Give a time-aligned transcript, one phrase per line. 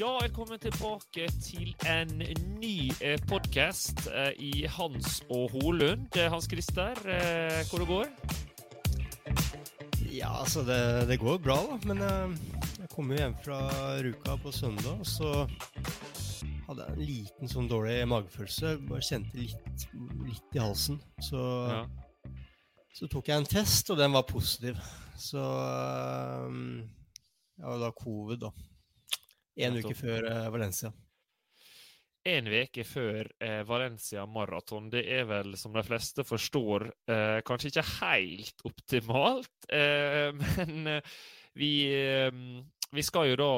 [0.00, 2.12] Ja, velkommen tilbake til en
[2.56, 6.06] ny eh, podkast eh, i Hans og Holund.
[6.32, 8.06] Hans Christer, eh, hvor det går?
[10.08, 10.78] Ja, altså det,
[11.10, 11.76] det går bra, da.
[11.90, 12.00] Men
[12.80, 13.60] jeg kom jo hjem fra
[14.06, 15.34] Ruka på søndag, og så
[16.70, 18.78] hadde jeg en liten sånn dårlig magefølelse.
[18.88, 19.86] Bare kjente litt,
[20.24, 20.96] litt i halsen.
[21.28, 21.84] Så, Ja.
[22.96, 24.80] så tok jeg en test, og den var positiv.
[25.20, 26.50] Så ja,
[27.60, 28.54] Jeg har da covid, da.
[29.56, 30.92] En uke før eh, Valencia.
[32.30, 34.90] En uke før eh, Valencia Marathon.
[34.92, 39.52] Det er vel, som de fleste forstår, eh, kanskje ikke helt optimalt.
[40.40, 41.00] Men
[41.56, 41.72] vi,
[42.90, 43.52] vi skal jo da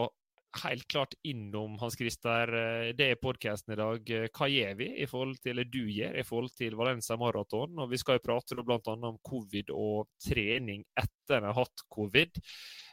[0.60, 4.10] helt klart innom, Hans Christer, eh, det er podkasten i dag.
[4.10, 7.78] Eh, Hva gjør vi i forhold til, det du gjør i forhold til Valencia Marathon?
[7.78, 8.78] Og vi skal jo prate bl.a.
[8.94, 12.40] om covid og trening etter en har hatt covid.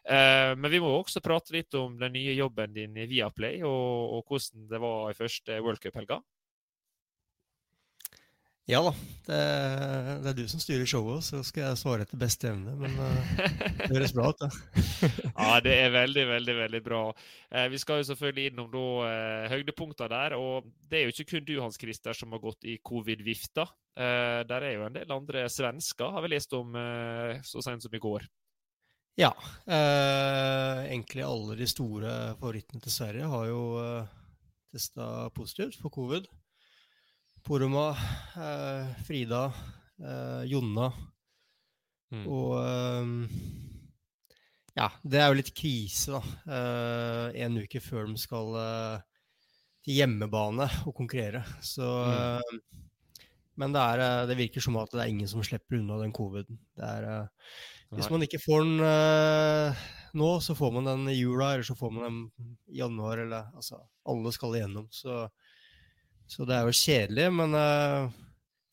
[0.10, 4.24] Eh, men vi må også prate litt om den nye jobben din i Viaplay, og
[4.28, 6.22] hvordan det var i første World Cup-helga.
[8.70, 8.92] Ja da.
[9.30, 9.38] Det,
[10.24, 12.76] det er du som styrer showet, så skal jeg svare etter beste evne.
[12.78, 13.32] Men eh,
[13.80, 14.50] det høres bra ut, det.
[15.40, 17.02] Ja, det er veldig, veldig veldig bra.
[17.50, 20.36] Eh, vi skal jo selvfølgelig innom da, eh, høydepunkter der.
[20.38, 23.66] Og det er jo ikke kun du, Hans Christer, som har gått i covid-vifta.
[23.98, 27.86] Eh, der er jo en del andre svensker, har vi lest om eh, så sent
[27.86, 28.26] som i går.
[29.20, 29.34] Ja.
[29.66, 34.14] Eh, egentlig alle de store favorittene til Sverige har jo eh,
[34.74, 36.30] testa positivt for covid.
[37.50, 37.90] Poroma,
[38.38, 39.52] eh, Frida,
[40.06, 40.92] eh, Jonna
[42.10, 42.24] Mm.
[42.26, 43.30] og eh,
[44.74, 46.22] Ja, det er jo litt krise, da.
[46.50, 49.02] Eh, en uke før de skal eh,
[49.86, 51.44] til hjemmebane og konkurrere.
[51.62, 52.56] Så eh,
[53.62, 56.58] Men det, er, det virker som at det er ingen som slipper unna den coviden.
[56.78, 57.30] Det er
[57.94, 58.82] hvis man ikke får den
[60.18, 63.50] nå, så får man den i jula, eller så får man den i januar, eller
[63.54, 65.28] altså Alle skal igjennom, så,
[66.30, 68.12] så det er jo kjedelig, men uh,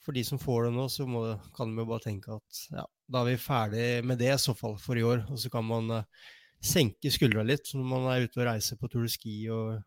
[0.05, 1.25] for de som får det nå, så må,
[1.56, 4.55] kan de jo bare tenke at ja, da er vi ferdig med det i så
[4.56, 6.28] fall for i år, og så kan man uh,
[6.61, 9.81] senke skuldra litt når man er ute og reiser på tur og Ski og,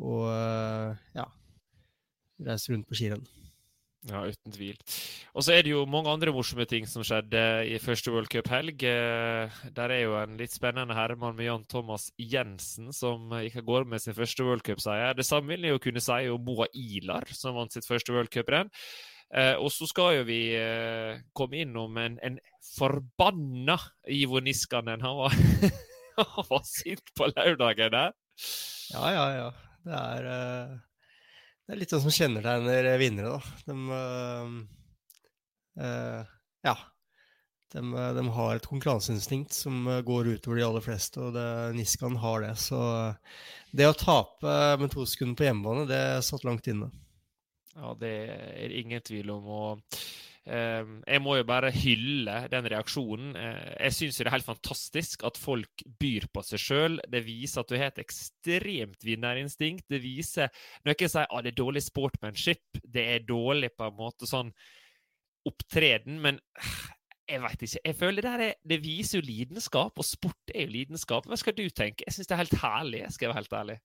[0.00, 1.26] og uh, ja,
[2.46, 3.26] reiser rundt på skirenn.
[4.08, 4.78] Ja, uten tvil.
[5.36, 8.80] Og så er det jo mange andre morsomme ting som skjedde i første World Cup-helg.
[8.88, 13.66] Eh, Der er jo en litt spennende herremann med Jan Thomas Jensen som gikk av
[13.68, 15.12] gårde med sin første World Cup-seier.
[15.18, 18.32] Det samme vil jeg jo kunne si om Moa Ilar, som vant sitt første World
[18.32, 18.72] Cup-renn.
[19.36, 22.40] Eh, og så skal jo vi eh, komme innom en, en
[22.72, 23.76] forbanna
[24.08, 25.04] Ivo Niskanen.
[25.04, 25.36] Han var,
[26.16, 28.16] han var sint på lørdagen der.
[28.96, 29.50] Ja, ja, ja.
[29.84, 30.78] Det er, eh,
[31.70, 33.58] det er litt sånn som kjennetegner vinnere, da.
[33.68, 34.54] De uh,
[35.78, 36.32] uh,
[36.66, 36.74] Ja.
[37.70, 41.36] De, eh, de har et konkurranseinstinkt som går utover de aller fleste, og
[41.76, 42.56] Niskan har det.
[42.58, 42.80] Så
[43.70, 46.88] det å tape med to sekunder på hjemmebane, det satt langt inne.
[47.76, 48.10] Ja, det
[48.58, 49.46] er ingen tvil om.
[49.54, 50.02] Ehm,
[50.48, 53.34] jeg må jo bare hylle den reaksjonen.
[53.36, 57.00] Eh, jeg syns det er helt fantastisk at folk byr på seg sjøl.
[57.12, 59.84] Det viser at du har et ekstremt vinnerinstinkt.
[59.90, 60.48] Det viser
[60.88, 64.52] jeg sier at det er dårlig sportmanship, det er dårlig på en måte sånn
[65.48, 66.40] opptreden, men
[67.30, 67.84] jeg veit ikke.
[67.84, 71.28] Jeg føler det, er, det viser jo lidenskap, og sport er jo lidenskap.
[71.28, 72.04] Hva skal du tenke?
[72.06, 73.78] Jeg syns det er helt herlig, skal jeg være helt ærlig.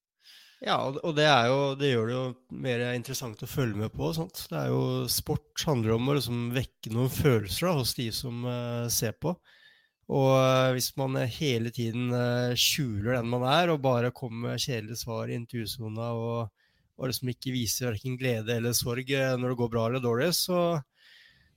[0.64, 2.24] Ja, og det, jo, det, gjør det jo
[2.64, 4.12] mer interessant å følge med på.
[4.16, 4.46] Sant?
[4.50, 8.48] Det er jo Sport handler om å liksom vekke noen følelser da, hos de som
[8.48, 9.36] uh, ser på.
[10.16, 14.64] Og uh, hvis man hele tiden uh, skjuler den man er, og bare kommer med
[14.64, 19.60] kjedelige svar i intervjusona, og, og liksom ikke viser verken glede eller sorg når det
[19.60, 20.62] går bra eller dårlig, så,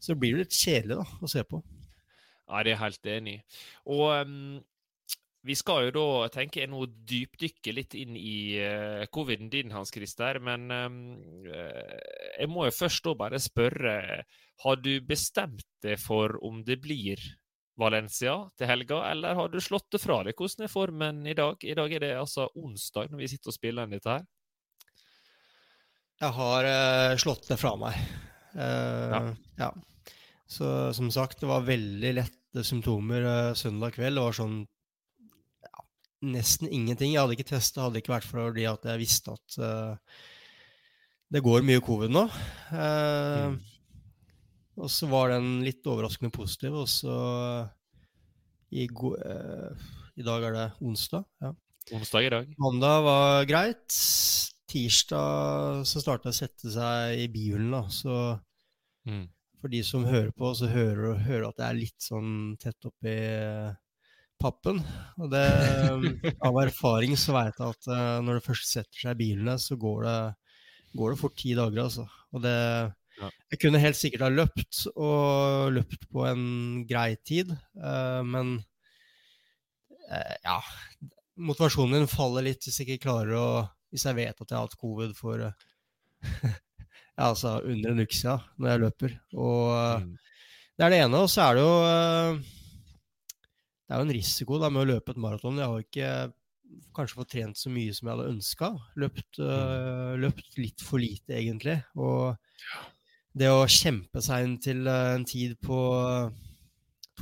[0.02, 1.62] så blir det litt kjedelig da, å se på.
[2.48, 3.40] Ja, det er jeg helt enig i.
[3.94, 4.58] Og um,
[5.48, 9.92] vi skal jo da tenke jeg nå dypdykke litt inn i uh, coviden din, Hans
[9.94, 10.40] Christer.
[10.44, 10.98] Men um,
[11.48, 11.96] uh,
[12.34, 13.94] jeg må jo først da bare spørre.
[14.64, 17.22] Har du bestemt deg for om det blir
[17.78, 20.36] Valencia til helga, eller har du slått det fra deg?
[20.36, 21.62] Hvordan er formen i dag?
[21.64, 24.26] I dag er det altså onsdag når vi sitter og spiller inn dette her.
[26.18, 28.00] Jeg har uh, slått det fra meg.
[28.58, 29.20] Ja.
[29.60, 29.68] ja.
[30.50, 30.66] Så
[30.96, 34.18] som sagt, det var veldig lette symptomer søndag kveld.
[34.18, 34.58] Det var sånn
[36.24, 37.12] nesten ingenting.
[37.12, 40.20] Jeg hadde ikke testa, hadde ikke vært fordi at jeg visste at uh,
[41.28, 42.24] det går mye covid nå.
[42.72, 43.58] Uh, mm.
[44.78, 47.14] Og så var den litt overraskende positiv, og så
[48.70, 51.26] i, uh, i, dag er det onsdag.
[51.42, 51.54] Ja.
[51.96, 52.52] Onsdag i dag.
[52.60, 53.96] Mandag var greit.
[54.68, 57.86] Tirsdag så starta jeg å sette seg i bilen, da.
[57.88, 58.14] Så
[59.08, 59.24] mm.
[59.62, 63.16] for de som hører på, så hører du at det er litt sånn tett oppi
[64.40, 64.80] pappen.
[65.18, 65.44] Og det,
[66.46, 69.78] av erfaring så veit jeg at uh, når det først setter seg i bilene, så
[69.80, 70.18] går det,
[70.98, 72.08] går det fort ti dager, altså.
[72.34, 72.56] Og det.
[73.18, 76.44] Jeg kunne helt sikkert ha løpt, og løpt på en
[76.86, 77.50] grei tid,
[77.82, 78.60] uh, men
[80.06, 80.60] uh, ja
[81.38, 83.48] Motivasjonen min faller litt hvis jeg ikke klarer å
[83.94, 85.52] Hvis jeg vet at jeg har hatt covid for ja,
[87.28, 89.14] altså under en uke siden når jeg løper.
[89.38, 90.08] Og mm.
[90.74, 91.22] det er det ene.
[91.22, 92.48] Og så er det jo
[93.88, 95.56] det er jo en risiko da, med å løpe et maraton.
[95.56, 96.08] Jeg har ikke
[96.96, 98.68] kanskje fått trent så mye som jeg hadde ønska.
[99.00, 101.78] Løpt, uh, løpt, litt for lite, egentlig.
[101.96, 102.36] Og
[103.32, 105.78] det å kjempe seg inn til uh, en tid på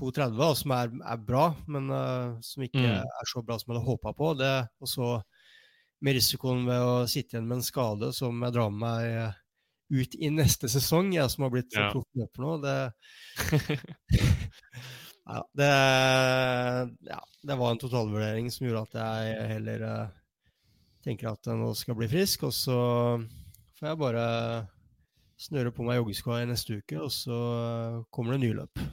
[0.00, 3.06] 2,30, som er, er, bra, men uh, som ikke mm.
[3.06, 4.52] er så bra som jeg hadde håpa på, det,
[4.82, 5.14] og så
[6.02, 9.38] med risikoen ved å sitte igjen med en skade som jeg drar med meg
[9.86, 11.86] ut i neste sesong, jeg som har blitt ja.
[11.94, 12.76] proff løper nå, det
[15.26, 15.70] Ja, det,
[17.10, 20.14] ja, det var en totalvurdering som gjorde at jeg heller uh,
[21.02, 22.46] tenker at jeg nå skal bli frisk.
[22.46, 22.78] Og så
[23.78, 24.26] får jeg bare
[25.40, 27.40] snøre på meg joggeskoa i neste uke, og så
[28.14, 28.86] kommer det nye løp.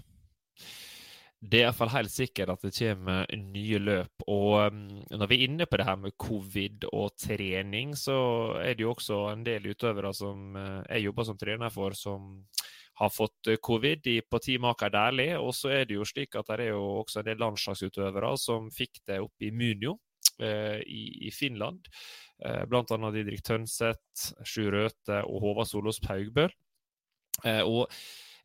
[1.43, 4.25] Det er iallfall helt sikkert at det kommer nye løp.
[4.31, 8.17] Og um, når vi er inne på det her med covid og trening, så
[8.63, 12.31] er det jo også en del utøvere som uh, jeg jobber som trener for, som
[12.99, 15.37] har fått eh, covid på Team Aker Dæhlie.
[15.41, 18.71] Og så er det jo slik at det er jo også en del landslagsutøvere som
[18.73, 19.97] fikk det opp i Munio
[20.39, 21.87] eh, i, Finland.
[22.43, 22.83] Eh, Bl.a.
[23.15, 26.53] Didrik Tønseth, Sjur Røthe og Håvard Solås Paugbøl.
[27.43, 27.87] Eh, og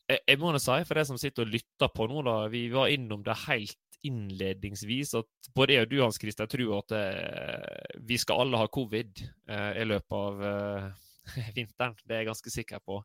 [0.09, 2.93] jeg, jeg må si, for de som sitter og lytter på nå, da, vi var
[2.93, 8.19] innom det helt innledningsvis at både jeg og du Hans Christer tror at eh, vi
[8.21, 10.89] skal alle ha covid eh, i løpet av eh,
[11.57, 11.97] vinteren.
[12.05, 13.01] Det er jeg ganske sikker på.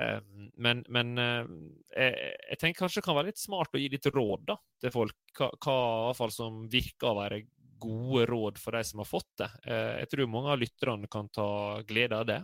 [0.00, 1.48] Ehm, men, men eh,
[1.92, 4.94] jeg, jeg, tenker kanskje det kan være litt smart å gi litt råd da, til
[4.94, 5.18] folk.
[5.38, 5.80] Hva,
[6.16, 7.42] hva som virker å være
[7.82, 9.50] gode råd for de som har fått det.
[9.66, 11.50] Eh, jeg tror mange av lytterne kan ta
[11.88, 12.40] glede av det.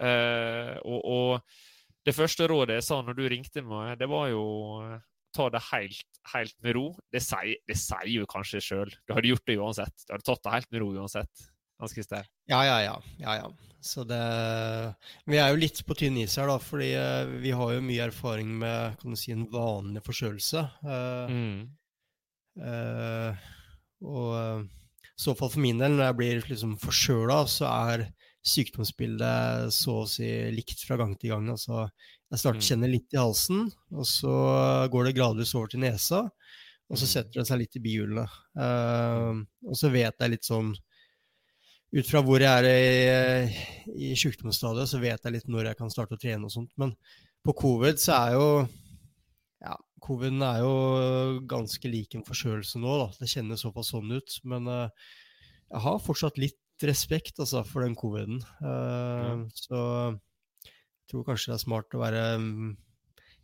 [0.00, 1.60] Eh, og, og,
[2.06, 4.44] det første rådet jeg sa når du ringte meg, det var jo
[5.36, 6.86] ta det helt, helt med ro.
[7.12, 8.94] Det sier, det sier jo kanskje sjøl.
[9.04, 10.06] Du hadde gjort det uansett.
[10.06, 11.44] Du hadde tatt det helt med ro uansett.
[11.80, 12.28] Hans Christer?
[12.50, 12.96] Ja, ja, ja.
[13.18, 13.70] ja, ja.
[13.80, 14.20] Så det
[15.28, 18.08] Vi er jo litt på tynn is her, da, fordi uh, vi har jo mye
[18.10, 20.66] erfaring med kan du si, en vanlig forkjølelse.
[20.84, 21.62] Uh, mm.
[22.60, 23.48] uh,
[24.04, 24.68] og
[25.20, 28.06] i så fall for min del, når jeg blir liksom forkjøla, så er
[28.50, 31.50] sykdomsbildet så å si likt fra gang til gang.
[31.52, 31.86] Altså,
[32.32, 32.86] jeg starter mm.
[32.88, 34.34] litt i halsen, og så
[34.92, 36.22] går det gradvis over til nesa,
[36.88, 37.12] og så mm.
[37.12, 38.24] setter det seg litt i bihulene.
[38.64, 40.72] og så vet jeg litt sånn
[41.90, 43.62] ut fra hvor jeg er i,
[44.10, 46.70] i sykdomsstadiet, så vet jeg litt når jeg kan starte å trene og sånt.
[46.80, 46.94] Men
[47.46, 48.46] på covid så er jo
[49.60, 53.08] ja, Coviden er jo ganske lik en forkjølelse nå, da.
[53.20, 54.36] Det kjennes såpass sånn ut.
[54.48, 55.10] Men uh,
[55.68, 58.40] jeg har fortsatt litt respekt altså, for den coviden.
[58.62, 58.70] Uh,
[59.20, 59.34] ja.
[59.52, 59.82] Så
[60.64, 62.72] jeg tror kanskje det er smart å være um,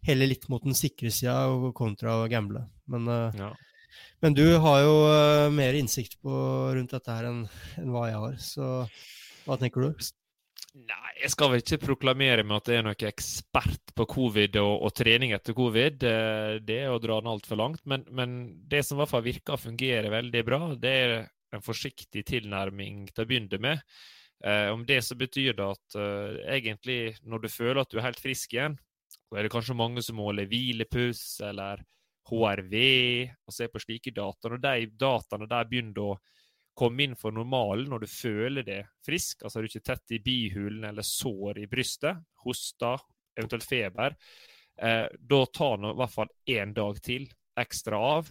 [0.09, 1.37] heller litt mot den sikre sida
[1.77, 2.65] kontra å gamble.
[2.89, 3.53] Men, uh, Ja.
[4.25, 6.37] Men du har jo uh, mer innsikt på
[6.77, 7.43] rundt dette her enn
[7.81, 8.71] enn hva jeg har, så
[9.47, 10.07] hva tenker du?
[10.77, 14.73] Nei, jeg skal vel ikke proklamere med at jeg er noen ekspert på covid og,
[14.85, 16.05] og trening etter covid.
[16.05, 17.81] Eh, Det er å dra den altfor langt.
[17.89, 18.35] Men, men
[18.69, 21.15] det som i hvert fall virker å fungere veldig bra, det er
[21.57, 23.97] en forsiktig tilnærming til å begynne med.
[24.45, 28.11] Eh, om det så betyr det at eh, egentlig når du føler at du er
[28.11, 28.77] helt frisk igjen,
[29.17, 31.81] så er det kanskje mange som måler hvilepuls eller
[32.27, 32.75] HRV
[33.47, 34.51] og se på slike data.
[34.51, 36.17] Når de dataene der begynner å
[36.77, 40.23] komme inn for normalen når du føler deg frisk, altså er du ikke tett i
[40.25, 43.01] bihulen eller sår i brystet, hoster,
[43.37, 44.17] eventuelt feber,
[44.77, 47.25] eh, da tar nå i hvert fall én dag til
[47.57, 48.29] ekstra av.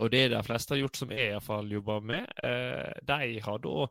[0.00, 3.86] Og det de fleste har gjort, som jeg iallfall jobber med, eh, de har da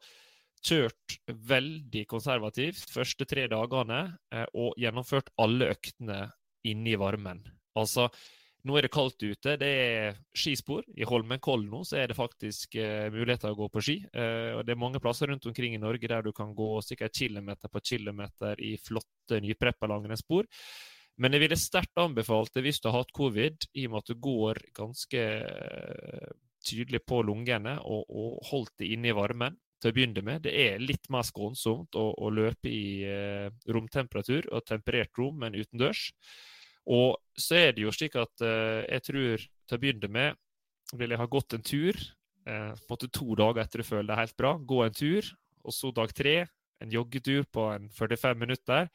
[0.62, 4.01] kjørt veldig konservativt første tre dagene
[4.34, 6.24] eh, og gjennomført alle øktene
[6.70, 7.41] inne i varmen.
[7.77, 8.10] Altså,
[8.68, 9.56] nå er det kaldt ute.
[9.58, 10.86] Det er skispor.
[10.98, 13.98] I Holmenkollen nå så er det faktisk uh, muligheter å gå på ski.
[14.13, 17.18] Uh, og Det er mange plasser rundt omkring i Norge der du kan gå sikkert
[17.18, 20.50] kilometer på kilometer i flotte, nypreppa langrennsspor.
[21.22, 24.12] Men jeg ville sterkt anbefalt det hvis du har hatt covid, i og med at
[24.12, 26.32] du går ganske eh,
[26.65, 30.44] tydelig på lungene og, og holdt det inne i varmen til å begynne med.
[30.46, 35.58] Det er litt mer skånsomt å, å løpe i eh, romtemperatur og temperert rom men
[35.58, 36.10] utendørs.
[36.89, 41.13] Og så er det jo slik at eh, jeg tror til å begynne med vil
[41.13, 41.97] jeg ha gått en tur.
[42.47, 45.29] Eh, på en måte to dager etter du føler deg helt bra, gå en tur.
[45.61, 46.35] Og så dag tre
[46.81, 48.89] en joggetur på en 45 minutter.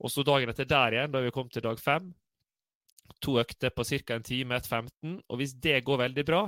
[0.00, 2.08] Og så dagen etter der igjen, da vi kom til dag fem,
[3.20, 4.16] to økter på ca.
[4.16, 5.18] en time, 1,15.
[5.28, 6.46] Og hvis det går veldig bra,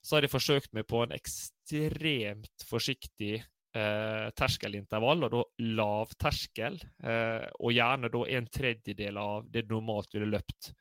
[0.00, 3.42] så har jeg forsøkt meg på en ekstremt forsiktig
[3.76, 5.42] eh, terskelintervall, og da
[5.76, 6.78] lav terskel.
[7.04, 10.72] Eh, og gjerne da en tredjedel av det du normalt ville løpt.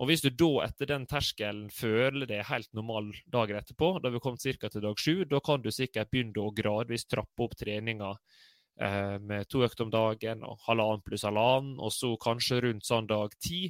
[0.00, 4.22] Og hvis du da etter den terskelen føler deg helt normal dagen etterpå, da vi
[4.24, 4.70] kom ca.
[4.70, 8.14] til dag sju, da kan du sikkert begynne å gradvis trappe opp treninga
[8.80, 13.10] eh, med to økter om dagen og halvannen pluss halvannen, og så kanskje rundt sånn
[13.10, 13.66] dag ti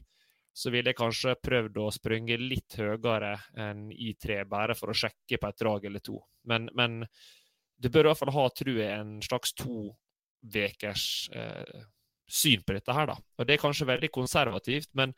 [0.52, 5.40] så ville jeg kanskje prøvd å sprunge litt høyere enn I3, bare for å sjekke
[5.40, 6.18] på et drag eller to.
[6.48, 7.00] Men, men
[7.82, 9.92] du bør i hvert fall ha, tror jeg, en slags to
[10.42, 11.06] ukers
[11.38, 11.86] eh,
[12.30, 13.16] syn på dette her, da.
[13.38, 15.14] Og det er kanskje veldig konservativt, men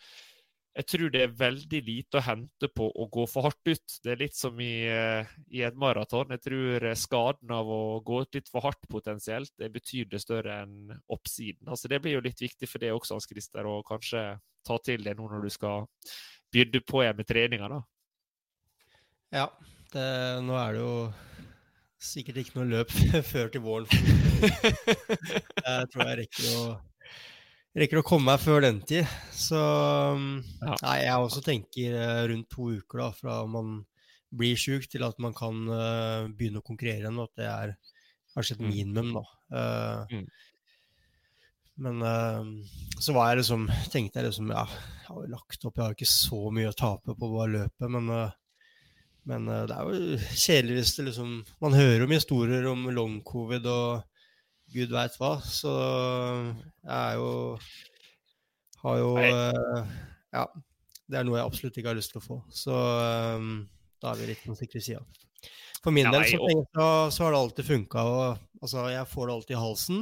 [0.75, 3.99] jeg tror det er veldig lite å hente på å gå for hardt ut.
[4.03, 6.35] Det er litt som i, eh, i et maraton.
[6.35, 10.57] Jeg tror skaden av å gå ut litt for hardt potensielt det er betydelig større
[10.65, 11.69] enn oppsiden.
[11.69, 14.25] Altså Det blir jo litt viktig for det også, Hans Christer, å kanskje
[14.67, 15.87] ta til det nå når du skal
[16.51, 17.81] begynne på igjen med treninga, da.
[19.35, 19.47] Ja,
[19.95, 20.09] det,
[20.47, 20.97] nå er det jo
[22.05, 22.93] sikkert ikke noe løp
[23.33, 23.89] før til våren.
[25.65, 26.63] jeg tror jeg rekker å,
[27.81, 29.09] rekker å komme meg før den tid.
[29.35, 30.77] Så Ja.
[30.83, 33.83] nei, jeg også tenker eh, rundt to uker da, fra man
[34.35, 37.75] blir sjuk til at man kan uh, begynne å konkurrere igjen, at det er
[38.35, 38.71] kanskje et Mm.
[38.73, 39.25] minimum, da.
[39.55, 40.25] Uh, Mm.
[41.85, 42.45] Men uh,
[43.03, 46.07] så var jeg liksom, tenkte jeg liksom Ja, jeg har lagt opp, jeg har ikke
[46.11, 48.35] så mye å tape på bare løpet, men eh,
[49.29, 51.31] men eh, det er jo kjedelig hvis det liksom
[51.65, 54.05] Man hører om historier om long covid og
[54.75, 55.73] gud veit hva, så
[56.85, 57.31] jeg er jo
[58.85, 59.93] Har jo eh,
[60.35, 60.49] Ja.
[61.05, 62.37] Det er noe jeg absolutt ikke har lyst til å få.
[62.49, 63.49] Så eh,
[64.01, 65.03] da er vi litt på sikre sida.
[65.85, 68.05] For min del så, jeg, så, så har det alltid funka.
[68.63, 69.99] Altså, jeg får det alltid i halsen.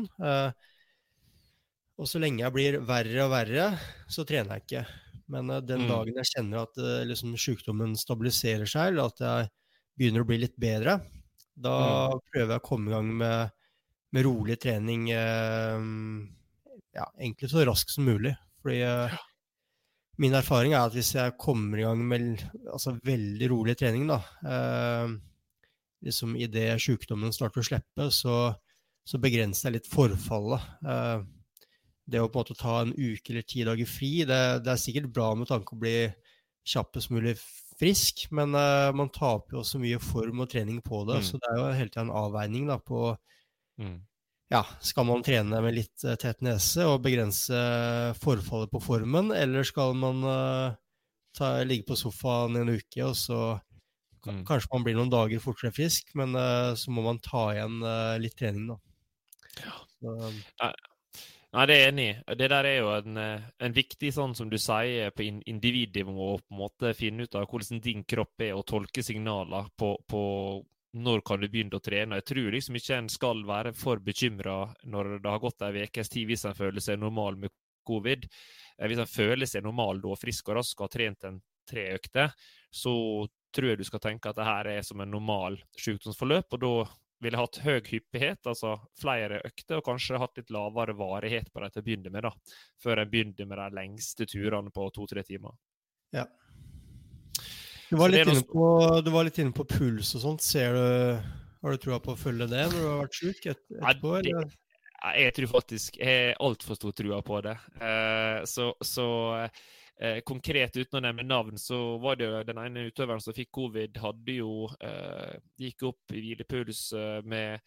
[1.98, 3.66] og så lenge jeg blir verre og verre,
[4.06, 4.84] så trener jeg ikke.
[5.32, 5.90] Men eh, den Mm.
[5.90, 9.50] dagen jeg kjenner at eh, liksom, sykdommen stabiliserer seg, eller at jeg
[9.98, 10.98] begynner å bli litt bedre,
[11.56, 11.74] da
[12.12, 12.20] Mm.
[12.32, 13.50] prøver jeg å komme i gang med,
[14.12, 15.80] med rolig trening eh,
[16.96, 18.34] ja, egentlig så raskt som mulig.
[18.62, 19.16] Fordi eh,
[20.20, 24.20] min erfaring er at hvis jeg kommer i gang med altså, veldig rolig trening, da,
[24.44, 25.14] eh,
[26.04, 28.36] liksom idet sykdommen starter å slippe, så,
[29.08, 30.68] så begrenser jeg litt forfallet.
[30.84, 31.24] Eh,
[32.10, 34.80] det å på en måte ta en uke eller ti dager fri, det, det er
[34.80, 35.96] sikkert bra med tanke på å bli
[36.68, 37.36] kjappest mulig
[37.78, 41.26] frisk, men uh, man taper jo så mye form og trening på det, Mm.
[41.26, 43.16] så det er jo hele tida en avveining da, på
[43.80, 44.02] Mm.
[44.52, 47.56] ja, skal man trene med litt uh, tett nese og begrense
[48.22, 50.74] forfallet på formen, eller skal man uh,
[51.38, 53.42] ta, ligge på sofaen en uke, og så
[54.22, 54.44] Mm.
[54.46, 56.36] kanskje man blir noen dager fortere frisk, men
[56.78, 57.80] så må man ta igjen
[58.22, 58.76] litt trening, da.
[59.98, 60.12] Så,
[61.52, 62.34] Nei, det er jeg enig i.
[62.40, 66.28] Det der er jo en, eh, en viktig, sånn som du sier, på in- individnivå
[66.32, 69.90] å på en måte finne ut av hvordan din kropp er, og tolke signaler på,
[70.08, 70.22] på
[70.96, 72.16] når kan du begynne å trene.
[72.20, 76.08] Jeg tror liksom ikke en skal være for bekymra når det har gått ei ukes
[76.08, 77.50] tid, hvis en føler seg normal med
[77.84, 78.24] covid.
[78.78, 81.90] Eh, hvis en føler seg normal da, frisk og rask og har trent en tre
[81.98, 82.32] økter,
[82.72, 86.48] så tror jeg du skal tenke at det her er som en normal sykdomsforløp.
[86.56, 86.74] og da
[87.22, 91.72] ville hatt høy hyppighet, altså flere økter, og kanskje hatt litt lavere varighet på det
[91.72, 95.54] til å begynne med, da, før en begynner med de lengste turene på to-tre timer.
[96.16, 96.26] Ja.
[97.92, 98.66] Du var, litt inne på,
[99.04, 100.44] du var litt inne på puls og sånt.
[100.44, 103.62] Ser du, har du trua på å følge det når du har vært sjuk et,
[103.76, 104.14] etterpå?
[104.24, 104.58] Ja, det,
[105.18, 107.54] jeg tror faktisk jeg har altfor stor trua på det.
[107.82, 109.06] Uh, så, så
[109.44, 109.62] uh,
[110.26, 114.00] konkret uten å nevne navn, så var det jo den ene utøveren som fikk covid,
[114.02, 116.88] hadde jo eh, gikk opp i hvilepuls
[117.28, 117.60] med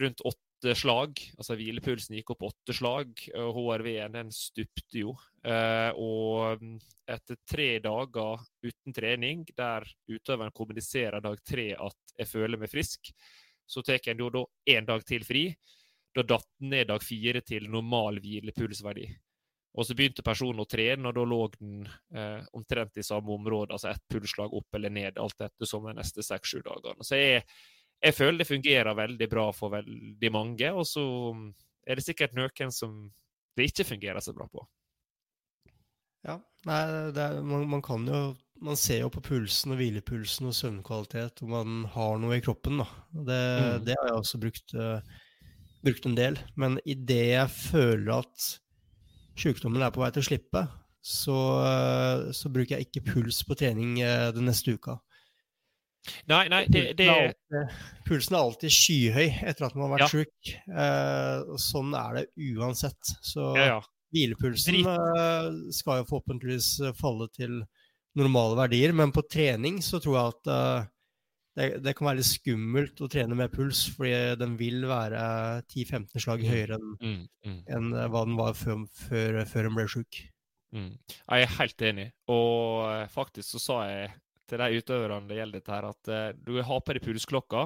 [0.00, 1.20] rundt åtte slag.
[1.38, 3.12] Altså hvilepulsen gikk opp åtte slag.
[3.38, 5.14] og HRV-en den stupte jo.
[5.44, 6.78] Eh, og mm,
[7.16, 13.12] etter tre dager uten trening, der utøveren kommuniserer dag tre at 'jeg føler meg frisk',
[13.66, 15.54] så tar en jo da én dag til fri.
[16.14, 19.08] Da datt ned dag fire til normal hvilepulsverdi.
[19.74, 23.74] Og så begynte personen å trene, og da lå den eh, omtrent i samme område,
[23.74, 27.06] altså ett pulsslag opp eller ned, alt etter som de neste seks-sju dagene.
[27.06, 27.42] Så jeg
[28.04, 31.04] jeg føler det fungerer veldig bra for veldig mange, og så
[31.86, 33.04] er det sikkert noen som
[33.56, 34.64] det ikke fungerer så bra på.
[36.24, 36.38] Ja,
[36.68, 36.80] nei,
[37.12, 38.20] er, man, man, kan jo
[38.64, 42.80] Man ser jo på pulsen og hvilepulsen og søvnkvalitet om man har noe i kroppen.
[42.80, 42.86] da.
[43.12, 43.84] Det, mm.
[43.84, 45.24] det har jeg også brukt, uh,
[45.84, 46.38] brukt en del.
[46.56, 48.46] Men idet jeg føler at
[49.38, 50.66] sykdommen er på vei til å slippe,
[51.04, 51.38] så,
[52.32, 54.98] så bruker jeg ikke puls på trening uh, den neste uka.
[56.28, 57.06] Nei, nei, det, det...
[57.08, 57.76] Pulsen, er alltid,
[58.08, 60.10] pulsen, er alltid, skyhøy etter at man har vært ja.
[60.12, 60.52] sjuk.
[60.84, 63.12] Eh, sånn er det uansett.
[63.24, 63.78] Så ja, ja.
[64.12, 67.62] hvilepulsen eh, skal jo forhåpentligvis falle til
[68.20, 68.92] normale verdier.
[68.96, 70.90] Men på trening så tror jeg at eh,
[71.54, 75.20] det, det, kan være litt skummelt å trene med puls, fordi den vil være
[75.70, 77.60] 10-15 slag mm, høyere enn mm, mm.
[77.76, 80.20] en eh, hva den var før, før, før den ble sjuk.
[80.74, 80.90] Mm.
[81.06, 84.12] Jeg er helt enig, og eh, faktisk så sa jeg
[84.50, 87.62] til de utøverne det gjelder dette her, at du har på deg pulsklokka,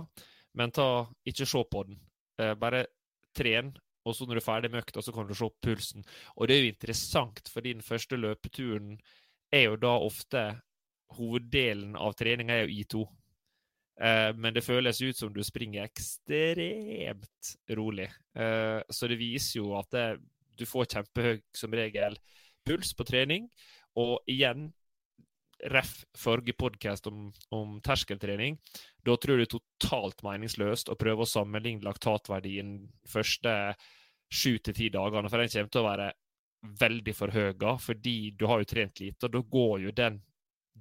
[0.60, 0.86] men ta,
[1.26, 1.96] ikke se på den.
[2.60, 2.84] Bare
[3.34, 3.72] tren,
[4.06, 6.06] og så når du er ferdig med økta, så kan du se på pulsen.
[6.36, 8.94] Og det er jo interessant, fordi den første løpeturen
[9.52, 10.46] er jo da ofte
[11.16, 13.04] Hoveddelen av treninga er jo I2.
[13.98, 18.08] Uh, men det føles ut som du springer ekstremt rolig.
[18.90, 20.04] så det viser jo at det,
[20.58, 22.14] du får kjempehøy, som regel,
[22.66, 23.48] puls på trening.
[23.98, 24.68] Og igjen,
[25.72, 26.04] ref.
[26.16, 28.58] forrige podkast om, om, terskeltrening,
[29.04, 33.74] da tror jeg det er totalt meningsløst å prøve å sammenligne laktatverdien første
[34.30, 36.08] sju til ti dagene, for den kommer til å være
[36.78, 40.18] veldig forhøya, fordi du har jo trent lite, og da går jo den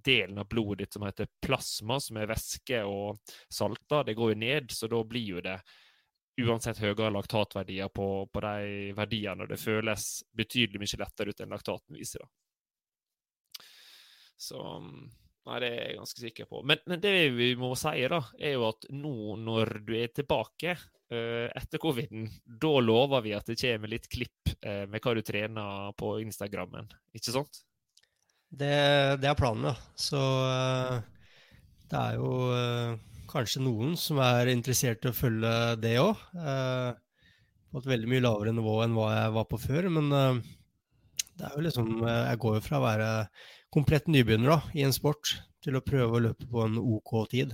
[0.08, 4.40] delen av blodet ditt som heter plasma, som er væske og salter, det går jo
[4.46, 5.60] ned, så da blir jo det
[6.38, 11.98] uansett høyere laktatverdier på, på de verdiene, det føles betydelig mye lettere ut enn laktaten
[11.98, 12.26] viser.
[12.26, 13.64] da.
[14.38, 14.62] Så
[15.48, 16.62] Nei, det er jeg ganske sikker på.
[16.68, 20.74] Men, men, det vi må si, da, er jo at nå når du er tilbake
[20.76, 25.24] uh, etter coviden, da lover vi at det kommer litt klipp uh, med hva du
[25.24, 27.62] trener på Instagrammen, ikke sant?
[28.48, 28.74] Det,
[29.22, 29.76] det er planen, ja.
[30.00, 31.00] Så uh,
[31.92, 32.32] det er jo
[33.28, 35.52] kanskje noen som er interessert i å følge
[35.84, 36.20] det òg.
[37.68, 39.90] på et veldig mye lavere nivå enn hva jeg var på før.
[39.92, 43.10] Men det er jo liksom Jeg går jo fra å være
[43.76, 47.52] komplett nybegynner da, i en sport til å prøve å løpe på en OK tid.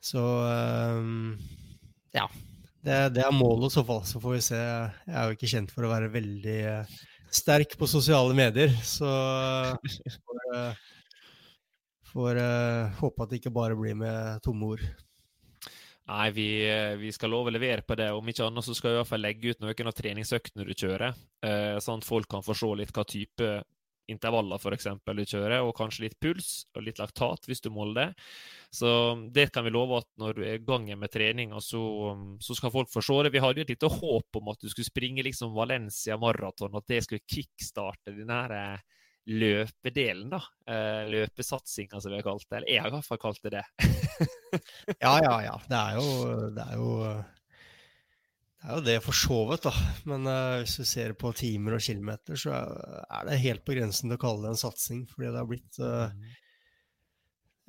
[0.00, 0.24] Så
[2.16, 2.26] ja.
[2.80, 4.02] Det, det, er målet i så fall.
[4.08, 4.58] Så får vi se.
[4.58, 6.60] Jeg er jo ikke kjent for å være veldig
[7.34, 10.88] sterk på sosiale medier, så uh, får, uh,
[12.12, 12.42] får
[13.00, 14.84] håpe at det ikke bare blir med tomme ord.
[16.10, 16.48] Nei, vi,
[16.98, 18.08] vi, skal love å levere på det.
[18.10, 20.72] Om ikke annet så skal vi i hvert fall legge ut noen av treningsøktene du
[20.74, 21.14] kjører,
[21.46, 23.50] eh, sånn at folk kan få se litt hva type
[24.10, 24.88] intervaller f.eks.
[25.06, 28.28] du kjører, og kanskje litt puls og litt laktat hvis du måler det.
[28.74, 28.90] Så
[29.34, 31.82] det kan vi love at når du er i gang med trening, så,
[32.42, 33.34] så, skal folk få se det.
[33.34, 36.88] Vi hadde jo et lite håp om at du skulle springe liksom Valencia maraton, at
[36.90, 38.86] det skulle kickstarte den her eh,
[39.30, 40.40] løpedelen, da.
[40.66, 42.60] Eh, løpesatsinga, som vi har kalt det.
[42.60, 43.66] Eller jeg har i hvert fall kalt det det.
[45.04, 45.58] ja, ja, ja.
[45.68, 46.08] Det er jo,
[46.56, 46.88] det er jo
[48.60, 49.70] det er jo det for så vidt, da.
[50.10, 54.10] Men uh, hvis du ser på timer og kilometer, så er det helt på grensen
[54.10, 55.06] til å kalle det en satsing.
[55.08, 56.12] Fordi det har blitt uh,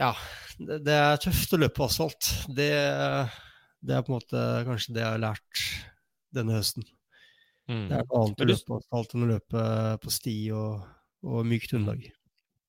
[0.02, 0.12] Ja,
[0.60, 2.34] det, det, er tøft å løpe på asfalt.
[2.52, 2.72] Det,
[3.80, 5.64] det, er på en måte kanskje det jeg har lært
[6.36, 6.84] denne høsten.
[7.72, 7.86] Mm.
[7.88, 9.68] Det er noe annet å løpe på asfalt enn å løpe
[10.04, 10.90] på sti og,
[11.24, 12.10] og mykt underlag.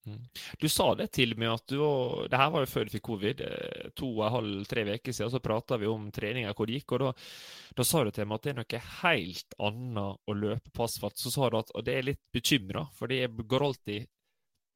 [0.03, 0.23] Mm.
[0.59, 1.79] Du sa det til meg at du
[2.27, 3.41] Det her var jo før du fikk covid.
[3.47, 6.81] eh, To og en halv, tre uker siden så prata vi om treninga, hvor det
[6.81, 6.97] gikk.
[6.97, 7.13] og da,
[7.77, 11.19] da, sa du til meg at det er noe helt annet å løpe på asfalt.
[11.19, 14.11] Så sa du at og det er litt bekymra, fordi jeg går alltid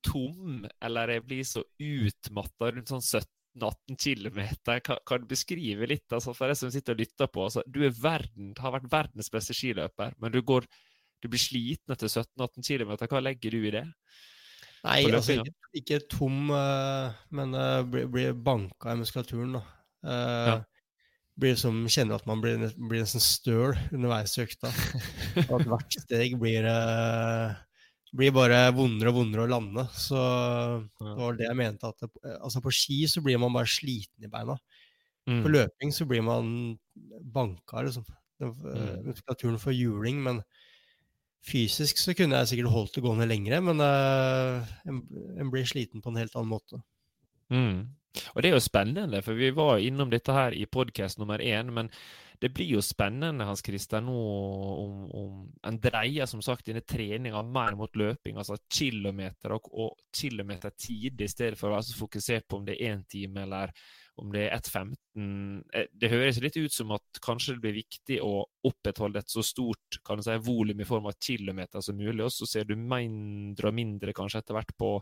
[0.07, 4.41] tom, eller jeg blir så utmatta rundt sånn 17-18 km.
[4.85, 7.49] Kan, kan, du beskrive litt altså, for deg som sitter og lytter på?
[7.49, 10.69] Altså, du verden, har vært verdens beste skiløper, men du, går,
[11.23, 12.95] du blir sliten etter 17-18 km.
[13.11, 13.87] Hva legger du i det?
[14.87, 17.53] Nei, altså ikke, ikke, tom, uh, men
[17.90, 19.62] blir, bli banka i muskulaturen, da.
[20.07, 20.57] Uh, ja.
[21.37, 24.72] Blir som kjenner at man blir, blir nesten støl underveis i økta.
[25.42, 26.64] at hvert steg blir
[28.16, 29.85] blir bare vondere og vondere å lande.
[29.96, 31.90] Så det var det jeg mente.
[31.90, 34.57] at det, altså På ski så blir man bare sliten i beina.
[35.27, 35.42] Mm.
[35.42, 36.77] På løping så blir man
[37.35, 38.07] banka, liksom.
[38.40, 39.09] Mm.
[39.09, 40.42] Muskulaturen får juling, men
[41.46, 45.03] Fysisk så kunne jeg sikkert holdt det gående lengre, men uh, en,
[45.37, 46.81] en, blir sliten på en helt annen måte.
[47.53, 47.85] Mm.
[48.33, 51.70] Og det er jo spennende, for vi var innom dette her i podkast nummer én,
[51.75, 51.90] men
[52.42, 55.37] det blir jo spennende Hans Christer, nå om, om
[55.68, 61.31] en dreier som sagt denne treninga mer mot løping, altså kilometer og, og kilometertid, i
[61.31, 63.72] stedet for å være så fokusert på om det er én time eller
[64.20, 68.18] om det er 1,15 eh, Det høres litt ut som at kanskje det blir viktig
[68.24, 72.33] å opprettholde et så stort kan si, volum i form av kilometer som mulig, og
[72.35, 74.92] så ser du mindre og mindre kanskje etter hvert på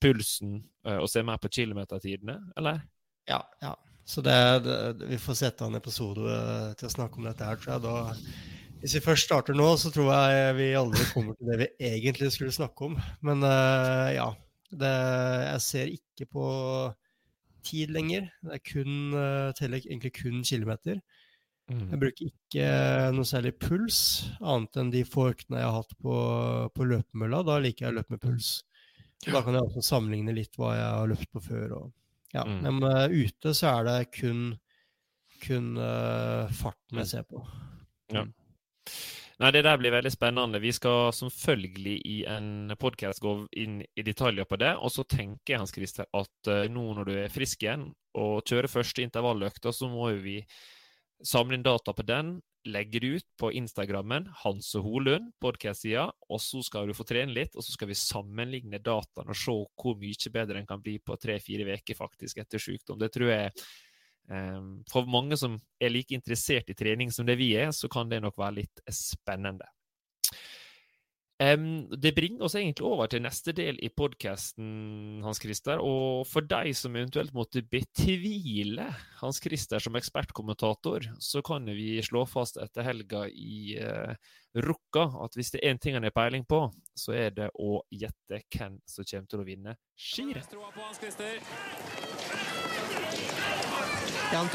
[0.00, 2.82] pulsen eh, og ser mer på kilometertidene, eller?
[3.30, 3.74] Ja, ja.
[4.10, 7.60] Så det, det, vi får sette en episode eh, til å snakke om dette her,
[7.60, 7.84] tror jeg.
[7.84, 11.68] Da, hvis vi først starter nå, så tror jeg vi aldri kommer til det vi
[11.92, 12.96] egentlig skulle snakke om.
[13.26, 14.30] Men uh, ja.
[14.70, 14.90] Det,
[15.50, 16.48] jeg ser ikke på
[17.66, 18.28] tid lenger.
[18.44, 21.00] Det er kun, uh, teller egentlig kun kilometer.
[21.70, 21.84] Mm.
[21.92, 24.00] Jeg bruker ikke uh, noe særlig puls,
[24.40, 26.16] annet enn de få øktene jeg har hatt på,
[26.74, 27.44] på løpemølla.
[27.46, 28.50] Da liker jeg å løpe med puls.
[29.26, 31.76] Da kan jeg også sammenligne litt hva jeg har løpt på før.
[31.78, 31.94] Og,
[32.34, 32.46] ja.
[32.48, 32.60] mm.
[32.66, 34.44] Men uh, ute så er det kun,
[35.44, 35.72] kun
[36.56, 37.44] farten jeg ser på.
[38.10, 38.26] Ja.
[39.40, 40.58] Nei, Det der blir veldig spennende.
[40.60, 44.74] Vi skal selvfølgelig i en podkast gå inn i detaljer på det.
[44.76, 47.86] Og så tenker jeg Hans Christer, at uh, nå når du er frisk igjen
[48.20, 50.42] og kjører første intervalløkta, så må vi
[51.24, 52.34] samle inn data på den,
[52.68, 57.56] legge det ut på Instagrammen, og Holund, podkast-sida, og så skal du få trene litt,
[57.56, 61.16] og så skal vi sammenligne dataene og se hvor mye bedre en kan bli på
[61.16, 63.00] tre-fire uker faktisk etter sykdom.
[63.00, 63.54] Det tror jeg
[64.90, 68.20] for mange som er like interessert i trening som det vi er, så kan det
[68.22, 69.66] nok være litt spennende.
[71.40, 75.80] Ehm, det bringer oss egentlig over til neste del i podkasten, Hans Christer.
[75.80, 78.90] Og for deg som eventuelt måtte betvile
[79.22, 84.12] Hans Christer som ekspertkommentator, så kan vi slå fast etter helga i uh,
[84.60, 87.80] Rukka at hvis det er én ting han har peiling på, så er det å
[87.88, 90.44] gjette hvem som kommer til å vinne skirenn.
[94.30, 94.48] Jan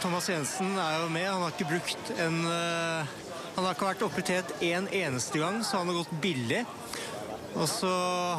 [0.00, 1.24] Thomas Jensen er jo med.
[1.24, 3.08] Han har ikke brukt en uh,
[3.54, 6.60] Han har ikke vært oppe i tet en eneste gang, så han har gått billig.
[7.56, 7.90] Og så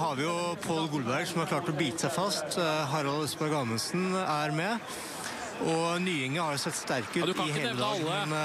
[0.02, 2.60] har vi jo Pål Golberg som har klart å bite seg fast.
[2.62, 4.94] Uh, Harald Østberg Amundsen er med.
[5.66, 8.06] Og Nyinge har sett sterk ut ja, i hele dag.
[8.06, 8.38] Men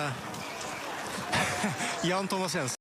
[2.10, 2.75] Jan Thomas Jensen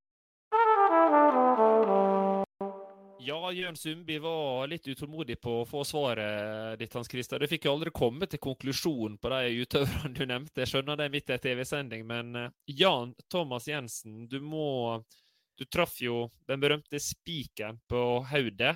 [3.26, 7.42] Ja, Jørn Sundby var litt utålmodig på å få svaret ditt, Hans Christer.
[7.42, 10.62] Du fikk jo aldri komme til konklusjonen på de utøverne du nevnte.
[10.62, 14.68] Jeg skjønner det midt i en TV-sending, men eh, Jan Thomas Jensen, du må
[15.58, 18.76] Du traff jo den berømte spikeren på hodet.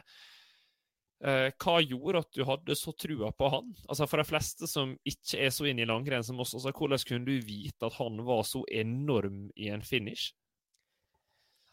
[1.20, 3.74] Eh, hva gjorde at du hadde så trua på han?
[3.86, 7.06] Altså For de fleste som ikke er så inne i langrenn som oss, altså, hvordan
[7.06, 10.32] kunne du vite at han var så enorm i en finish?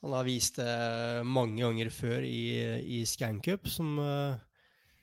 [0.07, 4.37] Han har vist det mange ganger før i, i Scancup, som, eh,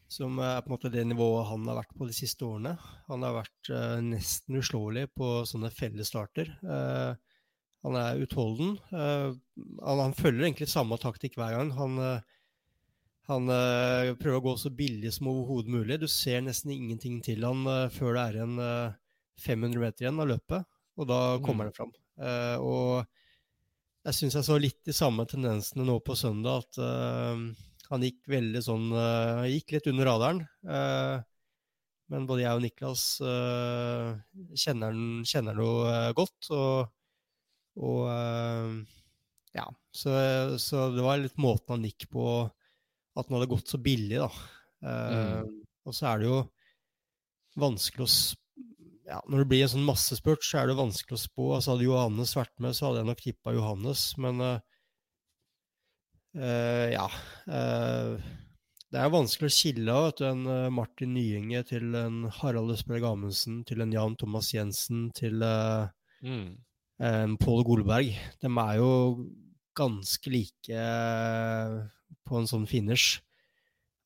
[0.07, 2.71] som, er på en måte det nivået han har vært på de siste årene.
[3.09, 6.53] Han har vært uh, nesten uslåelig på sånne fellesstarter.
[6.63, 7.19] Uh,
[7.83, 8.77] han er utholden.
[8.93, 9.41] Han,
[9.83, 11.73] han, følger egentlig samme taktikk hver gang.
[11.75, 11.97] Han,
[13.27, 13.51] han
[14.21, 15.97] prøver å gå så billig som overhodet mulig.
[15.99, 18.55] Du ser nesten ingenting til han før det er en
[19.49, 21.73] 500 meter igjen av løpet, og da kommer mm.
[21.73, 21.91] han fram.
[22.63, 23.19] og
[24.03, 26.65] jeg syns jeg så litt de samme tendensene nå på søndag.
[26.65, 27.37] At uh,
[27.89, 30.41] han gikk veldig sånn uh, Gikk litt under radaren.
[30.67, 31.23] Uh,
[32.11, 33.03] men både jeg og Niklas
[34.59, 36.49] kjenner han kjenner noe godt.
[36.53, 36.91] Og,
[37.79, 38.03] og
[39.55, 39.63] ja.
[39.95, 40.11] Så,
[40.61, 44.29] så, det var litt måten han gikk på, at han hadde gått så billig, da.
[44.83, 45.49] Mm.
[45.87, 46.37] Og så er det jo
[47.63, 48.11] vanskelig å
[49.07, 51.47] ja, når det blir en sånn massespurt, så er det vanskelig å spå.
[51.57, 54.53] Altså Hadde Johannes vært med, så hadde jeg nok tippa Johannes, men uh,
[56.39, 57.07] uh, ja.
[57.47, 58.15] Uh,
[58.93, 63.81] det er vanskelig å skille av en Martin Nyenge til en Harald Østberg Amundsen, til
[63.81, 66.43] en Jan Thomas Jensen, til mm.
[67.01, 68.11] en Pål Golberg.
[68.45, 68.91] De er jo
[69.73, 70.85] ganske like
[72.21, 73.17] på en sånn finish.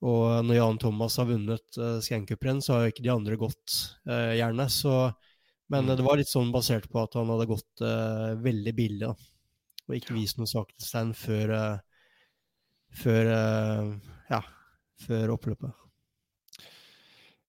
[0.05, 3.77] Og når Jan Thomas har vunnet uh, Scancupen, så har jo ikke de andre gått,
[4.09, 4.67] uh, gjerne.
[4.69, 4.93] Så,
[5.73, 5.95] men mm.
[5.97, 9.15] det var litt sånn basert på at han hadde gått uh, veldig billig, da.
[9.87, 12.13] Og ikke vist noe svakhetstegn før, uh,
[13.01, 13.31] før,
[14.29, 14.41] ja,
[15.07, 15.83] før oppløpet.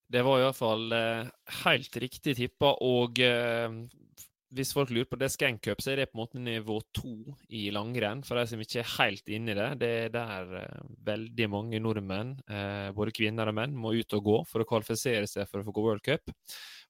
[0.09, 3.21] Det var i hvert uh, helt riktig tippa, og
[4.55, 7.35] hvis folk lurer på det Skank Cup, så er det på en måte nivå to
[7.53, 8.23] i langrenn.
[8.25, 9.69] For de som ikke er helt inne i det.
[9.83, 14.25] Det er der eh, veldig mange nordmenn, eh, både kvinner og menn, må ut og
[14.25, 16.33] gå for å kvalifisere seg for å få gå World Cup.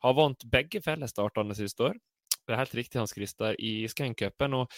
[0.06, 1.98] Har vant begge fellesstartene siste år.
[2.38, 4.54] Det er helt riktig, Hans Christer, i Skank Cupen.
[4.60, 4.70] Og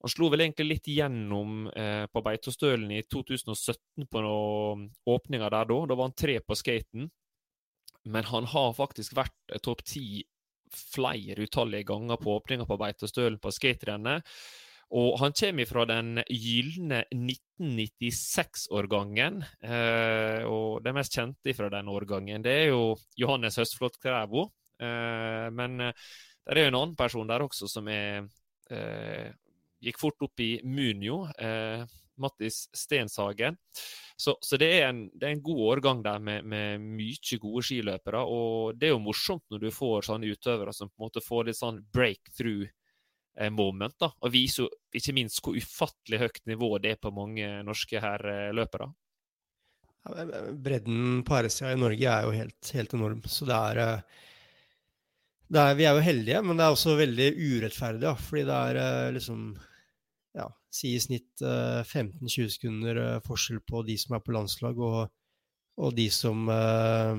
[0.00, 4.26] han slo vel egentlig litt gjennom eh, på Beitostølen i 2017 på
[5.08, 5.80] åpninga der da.
[5.88, 7.08] Da var han tre på skaten.
[8.04, 10.22] Men han har faktisk vært topp ti
[10.70, 14.26] flere utallige ganger på åpninga på Beitostølen på skaterennet.
[14.90, 19.36] Og han kommer fra den gylne 1996-årgangen.
[19.62, 24.48] Eh, og det mest kjente fra den årgangen, det er jo Johannes Høstflot Krævo.
[24.82, 25.94] Eh, men eh,
[26.50, 28.26] det er jo en annen person der også som er,
[28.74, 29.28] eh,
[29.80, 31.16] gikk fort opp i Munio.
[32.20, 33.56] Eh, Mattis Stenshagen.
[34.16, 37.64] Så, så det, er en, det, er en, god årgang der med, med, mye gode
[37.64, 38.20] skiløpere.
[38.24, 41.48] Og det er jo morsomt når du får sånne utøvere som på en måte får
[41.48, 42.66] litt sånn breakthrough
[43.38, 43.96] eh, moment.
[43.98, 48.90] da, Og viser ikke minst hvor ufattelig høyt nivå det er på mange norske herreløpere.
[50.04, 50.52] løpere.
[50.52, 53.24] bredden på herresida i Norge er jo helt, helt enorm.
[53.24, 54.28] Så det er, eh,
[55.48, 58.04] det er, Vi er jo heldige, men det er også veldig urettferdig.
[58.04, 59.56] Ja, fordi det er eh, liksom
[60.70, 64.78] si i snitt uh, eh, 15-20 sekunder uh, forskjell på de som er på landslag,
[64.78, 65.10] og,
[65.80, 67.18] og de som uh,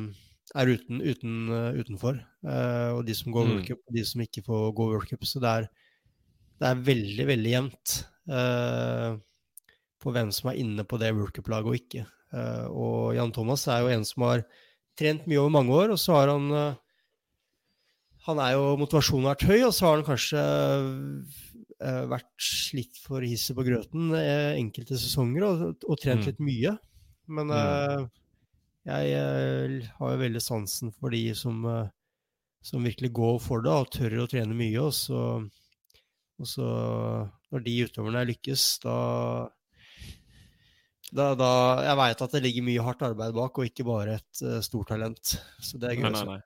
[0.55, 1.35] er uten, uten,
[1.77, 2.17] utenfor.
[2.43, 3.51] og de som går mm.
[3.53, 5.23] World og de som ikke får gå workup.
[5.23, 5.67] Så det er,
[6.59, 7.93] det er veldig, veldig jevnt
[10.01, 12.03] på hvem som er inne på det World Cup-laget og ikke.
[12.67, 14.43] og Jan Thomas er jo en som har
[14.99, 16.75] trent mye over mange år, og så har han
[18.27, 20.43] han er jo Motivasjonen har vært høy, og så har han kanskje
[21.81, 26.27] vært slitt for hisset på grøten uh, enkelte sesonger og, og trent mm.
[26.29, 26.75] litt mye.
[27.31, 28.03] Men uh,
[28.87, 29.15] jeg
[29.95, 31.61] har jo veldig sansen for de som,
[32.65, 34.81] som virkelig går for det og tør å trene mye.
[34.81, 35.21] Og så,
[36.41, 36.69] og så
[37.53, 38.97] når de utøverne lykkes, da
[41.11, 41.51] da, da,
[41.83, 45.35] jeg veit at det ligger mye hardt arbeid bak, og ikke bare et stort talent.
[45.59, 46.07] Så det er gøy.
[46.07, 46.39] Nei, nei.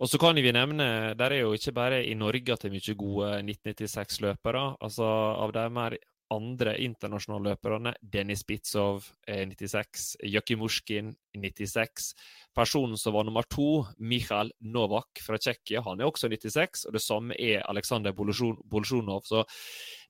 [0.00, 2.72] Og så kan vi nevne, der er jo ikke bare i Norge at det er
[2.72, 4.62] mye gode 1996-løpere.
[4.80, 5.96] altså Av de mer
[6.30, 12.14] andre internasjonale løperne, Dennis er 96, Jakimushkin 96.
[12.54, 16.86] Personen som var nummer to, Michael Novak fra Tsjekkia, han er også 96.
[16.86, 19.26] Og det samme er Aleksandr Bolsjunov.
[19.26, 19.44] Så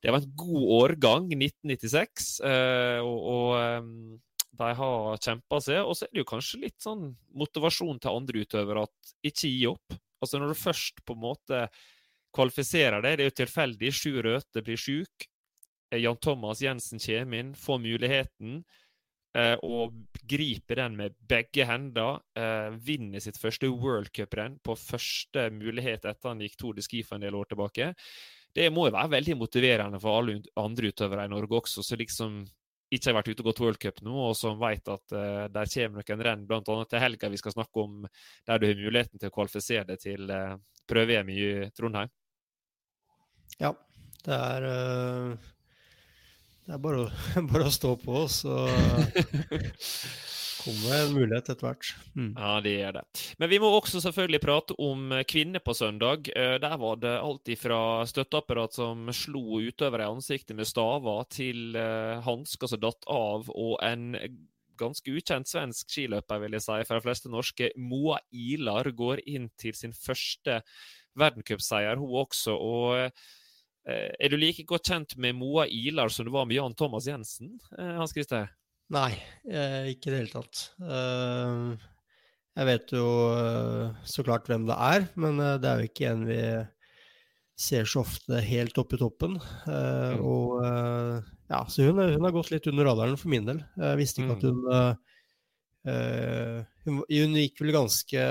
[0.01, 2.39] det var en god årgang, 1996.
[2.45, 4.21] Eh, og, og
[4.59, 5.81] de har kjempa seg.
[5.85, 9.65] Og så er det jo kanskje litt sånn motivasjon til andre utøvere at ikke gi
[9.71, 9.97] opp.
[10.21, 11.65] Altså Når du først på en måte
[12.35, 13.93] kvalifiserer deg, det er jo tilfeldig.
[13.95, 15.27] Sju Røthe blir sjuk.
[15.91, 18.61] Eh, Jan Thomas Jensen kommer inn, får muligheten.
[19.31, 19.95] Eh, og
[20.27, 22.19] griper den med begge hender.
[22.35, 27.03] Eh, vinner sitt første World Cup-renn på første mulighet etter han gikk Tour de Ski
[27.07, 27.93] for en del år tilbake.
[28.51, 31.83] Det må jo være veldig motiverende for alle andre utøvere i Norge også.
[31.83, 32.43] så liksom
[32.91, 35.71] ikke har vært ute og gått World Cup nå, og som vet at uh, der
[35.71, 36.75] kommer noen renn, bl.a.
[36.89, 38.01] til helga vi skal snakke om,
[38.47, 40.57] der du har muligheten til å kvalifisere deg til uh,
[40.91, 41.39] prøve-EM i
[41.77, 42.11] Trondheim?
[43.61, 43.71] Ja,
[44.25, 45.49] det er uh,
[46.65, 47.09] Det er bare å,
[47.53, 48.65] bare å stå på, så
[50.61, 51.89] kommer en mulighet etter hvert.
[52.15, 52.31] Mm.
[52.37, 53.03] Ja, det er det.
[53.41, 56.29] Men vi må også selvfølgelig prate om kvinner på søndag.
[56.35, 61.75] Eh, der var det alt fra støtteapparat som slo utøvere i ansiktet med staver, til
[61.79, 64.13] eh, hansker som datt av, og en
[64.81, 67.73] ganske ukjent svensk skiløper, vil jeg si, for de fleste norske.
[67.77, 70.61] Moa Ilar går inn til sin første
[71.19, 72.55] verdenscupseier, hun også.
[72.55, 76.77] og eh, er du like godt kjent med Moa Ilar som du var med Jan
[76.77, 78.51] Thomas Jensen, Hans Christer?
[78.91, 79.13] Nei,
[79.47, 80.61] eh, ikke i det hele tatt.
[80.83, 81.87] Eh,
[82.59, 86.25] jeg vet jo eh, så klart hvem det er, men det er jo ikke en
[86.27, 86.41] vi
[87.61, 89.37] ser så ofte helt oppe i toppen.
[89.69, 90.23] Mm.
[90.25, 93.61] Og ja, så hun, hun, har gått litt under radaren for min del.
[93.77, 94.63] Jeg visste ikke at mm.
[94.65, 94.97] hun
[96.85, 98.25] hun, hun gikk vel ganske,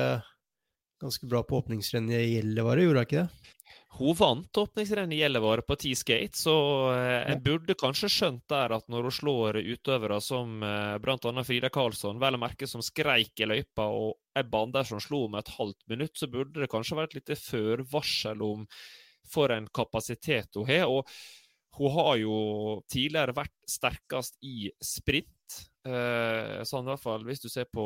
[1.03, 3.55] ganske bra på åpningsrennet i Gjellivare, gjorde hun ikke det?
[3.99, 6.55] Hun vant åpningsrennet i Gjellivare på T-skate, så
[6.95, 11.45] eh, en burde kanskje skjønt der at når hun slår utøvere som eh, bl.a.
[11.45, 15.53] Frida Karlsson, vel å merke som skreik i løypa, og Ebba Andersson slo med et
[15.57, 18.65] halvt minutt, så burde det kanskje vært et lite førvarsel om
[19.31, 20.87] for en kapasitet hun har.
[20.87, 21.07] og
[21.79, 22.37] hun har jo
[22.91, 25.59] tidligere vært sterkest i sprint.
[25.87, 27.85] Eh, sånn i hvert fall hvis du ser på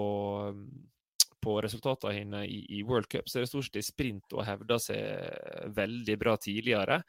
[1.45, 4.45] på resultatene hennes i, i, World Cup, så er det stort sett i sprint og
[4.49, 7.03] hevder seg veldig bra tidligere.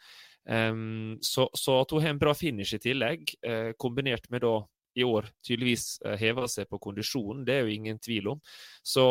[0.45, 4.59] Um, så, så, at hun har en bra finish i tillegg, uh, kombinert med da
[4.95, 8.43] i år tydeligvis eh, heva seg på kondisjonen, det er jo ingen tvil om.
[8.79, 9.03] Så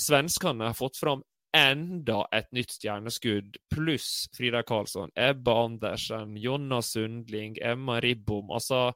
[0.00, 1.22] svenskene har fått fram
[1.54, 8.50] enda et nytt stjerneskudd, pluss Frida Karlsson, Ebba Andersen, Jonna Sundling, Emma Ribbom.
[8.50, 8.88] Altså,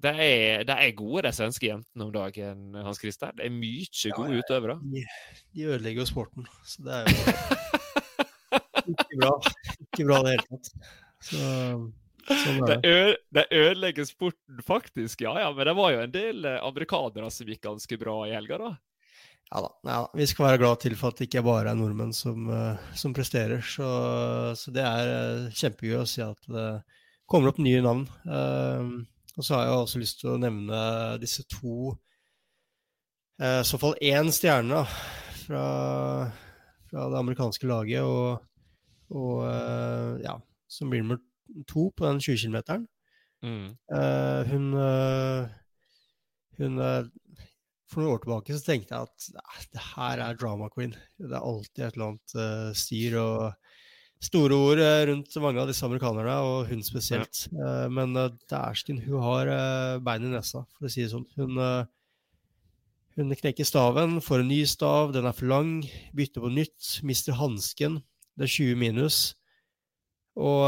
[0.00, 3.34] det er, det er, gode, de svenske jentene om dagen, Hans Christer.
[3.36, 4.76] Det er mye gode ja, utøvere.
[4.94, 5.04] De,
[5.56, 7.16] de ødelegger jo sporten, så det er jo
[8.94, 9.32] ikke bra.
[9.76, 10.70] Ikke bra i det hele tatt.
[11.20, 11.40] Så,
[12.30, 12.78] sånn det.
[12.84, 12.94] Det,
[13.36, 15.26] det ødelegger sporten, faktisk.
[15.26, 18.34] Ja ja, men det var jo en del eh, amerikanere som gikk ganske bra i
[18.36, 18.72] helga, da.
[19.50, 22.12] Ja da, ja, vi skal være glad til for at det ikke bare er nordmenn
[22.14, 23.64] som, uh, som presterer.
[23.66, 23.86] Så,
[24.56, 26.68] så, det er uh, kjempegøy å si at det
[27.30, 28.04] kommer opp nye navn.
[28.30, 29.02] Uh,
[29.38, 30.82] og så har jeg også lyst til å nevne
[31.22, 31.94] disse to
[33.40, 34.84] eh, I så fall én stjerne
[35.44, 35.64] fra,
[36.90, 38.40] fra, det amerikanske laget, og,
[39.14, 40.36] og eh, ja,
[40.70, 41.20] som blir nummer
[41.68, 42.86] to på den 20 km.
[43.42, 43.68] Mm.
[43.96, 45.48] Eh, hun, eh,
[46.58, 47.06] hun eh,
[47.90, 50.92] For noen år tilbake så tenkte jeg at det her er drama queen.
[51.18, 53.16] Det er alltid et eller annet styr.
[53.18, 53.69] og
[54.20, 57.46] store ord eh, rundt mange av disse amerikanerne, og hun spesielt.
[57.50, 57.86] Ja.
[57.86, 59.50] Eh, men uh, dæsken, hun har
[60.04, 61.26] bein i nesa, for å si det sånn.
[61.40, 61.60] Hun,
[63.16, 65.78] hun knekker staven, får en ny stav, den er for lang,
[66.16, 68.00] bytter på nytt, mister hansken,
[68.36, 69.22] det er 20 minus.
[70.40, 70.62] Og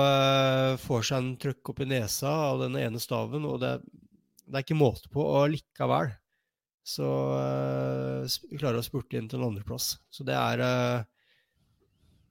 [0.83, 3.77] får seg en trøkk opp i nesa av den ene staven, og det,
[4.45, 6.11] det er ikke måte på, og likevel
[6.83, 9.95] så uh, klarer å spurte inn til en andreplass.
[10.11, 11.05] Så det er uh,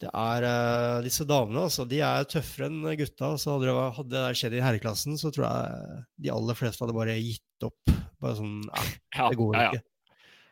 [0.01, 3.35] det er uh, Disse damene altså, de er tøffere enn gutta.
[3.37, 6.97] så Hadde det, hadde det skjedd i herreklassen, så tror jeg de aller fleste hadde
[6.97, 7.95] bare gitt opp.
[8.21, 8.59] Bare sånn
[9.17, 9.71] ja, det går ja, ja.
[9.71, 9.87] ikke.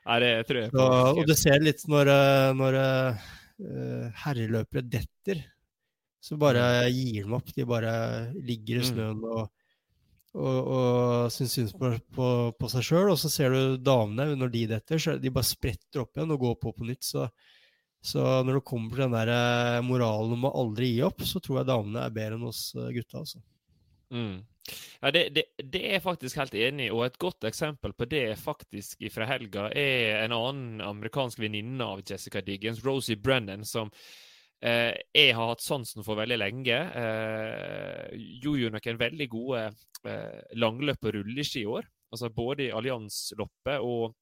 [0.09, 3.25] Nei, det tror jeg så, Og du ser litt når, eh, når uh,
[4.23, 5.43] herreløpere detter,
[6.23, 6.95] så bare mm.
[6.95, 7.53] gir de opp.
[7.55, 7.93] De bare
[8.37, 8.87] ligger i mm.
[8.89, 9.43] snøen og,
[10.37, 13.13] og, og syns synd på, på, på, seg sjøl.
[13.13, 16.45] Og så ser du damene, når de detter, så de bare spretter opp igjen og
[16.47, 17.05] går på på nytt.
[17.05, 17.29] så
[18.01, 21.41] så når det kommer til den der eh, moralen om å aldri gi opp, så
[21.43, 23.23] tror jeg damene er bedre enn oss eh, gutta.
[23.23, 23.41] altså.
[24.15, 24.39] Mm.
[25.01, 28.07] Ja, det, det, det, er jeg faktisk helt enig i, og et godt eksempel på
[28.09, 33.91] det faktisk fra helga er en annen amerikansk venninne av Jessica Diggins, Rosie Brennan, som
[34.61, 36.79] eh, jeg har hatt sansen for veldig lenge.
[37.03, 39.65] Eh, gjorde jo noen veldig gode
[40.05, 41.89] eh, langløp og rulleski i år.
[42.13, 44.15] Altså både i alliansloppet og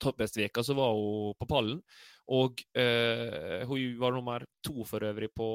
[0.00, 1.80] toppbestveka så var hun på pallen.
[2.28, 5.48] Og uh, hun var nummer to for øvrig på,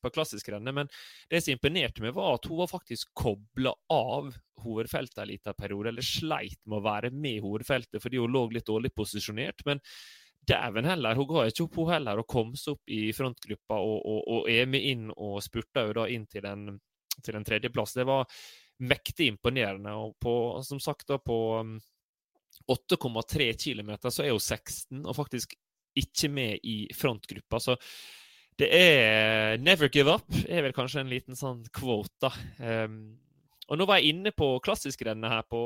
[0.00, 0.74] på klassiskrennet.
[0.74, 0.90] Men
[1.30, 4.32] det som imponerte meg, var at hun var faktisk kobla av
[4.64, 5.92] hovedfeltet en liten periode.
[5.92, 9.64] Eller sleit med å være med i hovedfeltet fordi hun lå litt dårlig posisjonert.
[9.68, 9.82] Men
[10.48, 13.96] dæven heller, hun ga ikke opp hun heller og kom seg opp i frontgruppa og,
[14.00, 16.68] og, og er med inn og spurta jo da inn til en,
[17.24, 17.96] til en tredjeplass.
[17.96, 18.28] Det var
[18.84, 19.94] mektig imponerende.
[19.96, 20.34] Og på,
[20.66, 21.38] som sagt da på
[22.70, 25.54] 8,3 km så er hun 16, og faktisk
[25.94, 27.60] ikke med i frontgruppa.
[27.60, 27.76] Så
[28.58, 32.30] det er 'never give up', er vel kanskje en liten sånn quote, da.
[32.58, 33.18] Um,
[33.68, 35.60] og nå var jeg inne på klassiskrennet her på,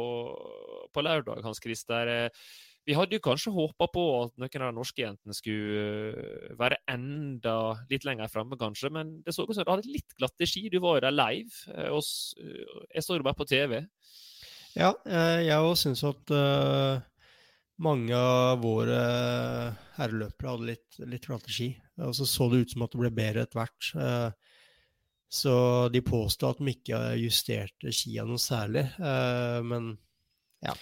[0.94, 2.10] på lørdag, Hans Christer.
[2.12, 2.44] Eh,
[2.88, 6.78] vi hadde jo kanskje håpa på at noen av de norske jentene skulle eh, være
[6.88, 7.56] enda
[7.90, 8.92] litt lenger framme, kanskje.
[8.94, 10.68] Men det så ut som du hadde litt glatte ski.
[10.72, 11.52] Du var jo der live.
[11.74, 12.06] Eh, og
[12.94, 13.80] jeg så jo bare på TV.
[14.76, 16.98] Ja, jeg òg syns at uh,
[17.82, 18.98] mange av våre
[19.98, 21.70] herreløpere hadde litt, litt flate ski.
[22.02, 23.90] Og så så det ut som at det ble bedre etter hvert.
[23.94, 24.54] Eh,
[25.28, 25.54] så
[25.92, 28.86] de påstod at de ikke justerte skia noe særlig.
[28.98, 29.92] Eh, men
[30.64, 30.74] ja.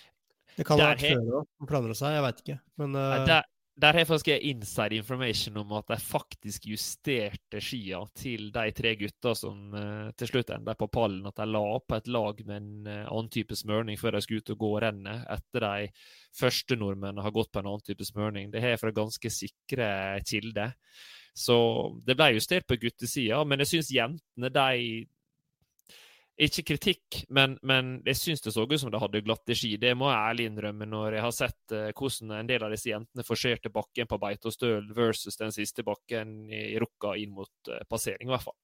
[0.57, 1.29] Det kan det være helt...
[1.29, 2.59] før som Forandra seg, jeg veit ikke.
[2.81, 7.99] Men uh, der, der har jeg faktisk inside information om at de faktisk justerte skia
[8.17, 11.27] til de tre gutta som uh, til slutt enda på pallen.
[11.29, 14.41] At de la opp et lag med en uh, annen type smørning før de skulle
[14.41, 15.27] ut og gå rennet.
[15.37, 15.91] Etter de
[16.41, 18.49] første nordmennene har gått på en annen type smørning.
[18.55, 19.91] Det har jeg fra ganske sikre
[20.25, 20.73] kilder.
[21.37, 21.59] Så
[22.09, 25.05] det ble justert på guttesida, men jeg syns jentene de
[26.37, 29.73] ikke kritikk, men, men jeg syns det så ut som de hadde glatte ski.
[29.81, 32.91] Det må jeg ærlig innrømme når jeg har sett uh, hvordan en del av disse
[32.91, 38.29] jentene forserte bakken på Beitostøl versus den siste bakken i Rukka inn mot uh, passering,
[38.29, 38.57] i hvert fall.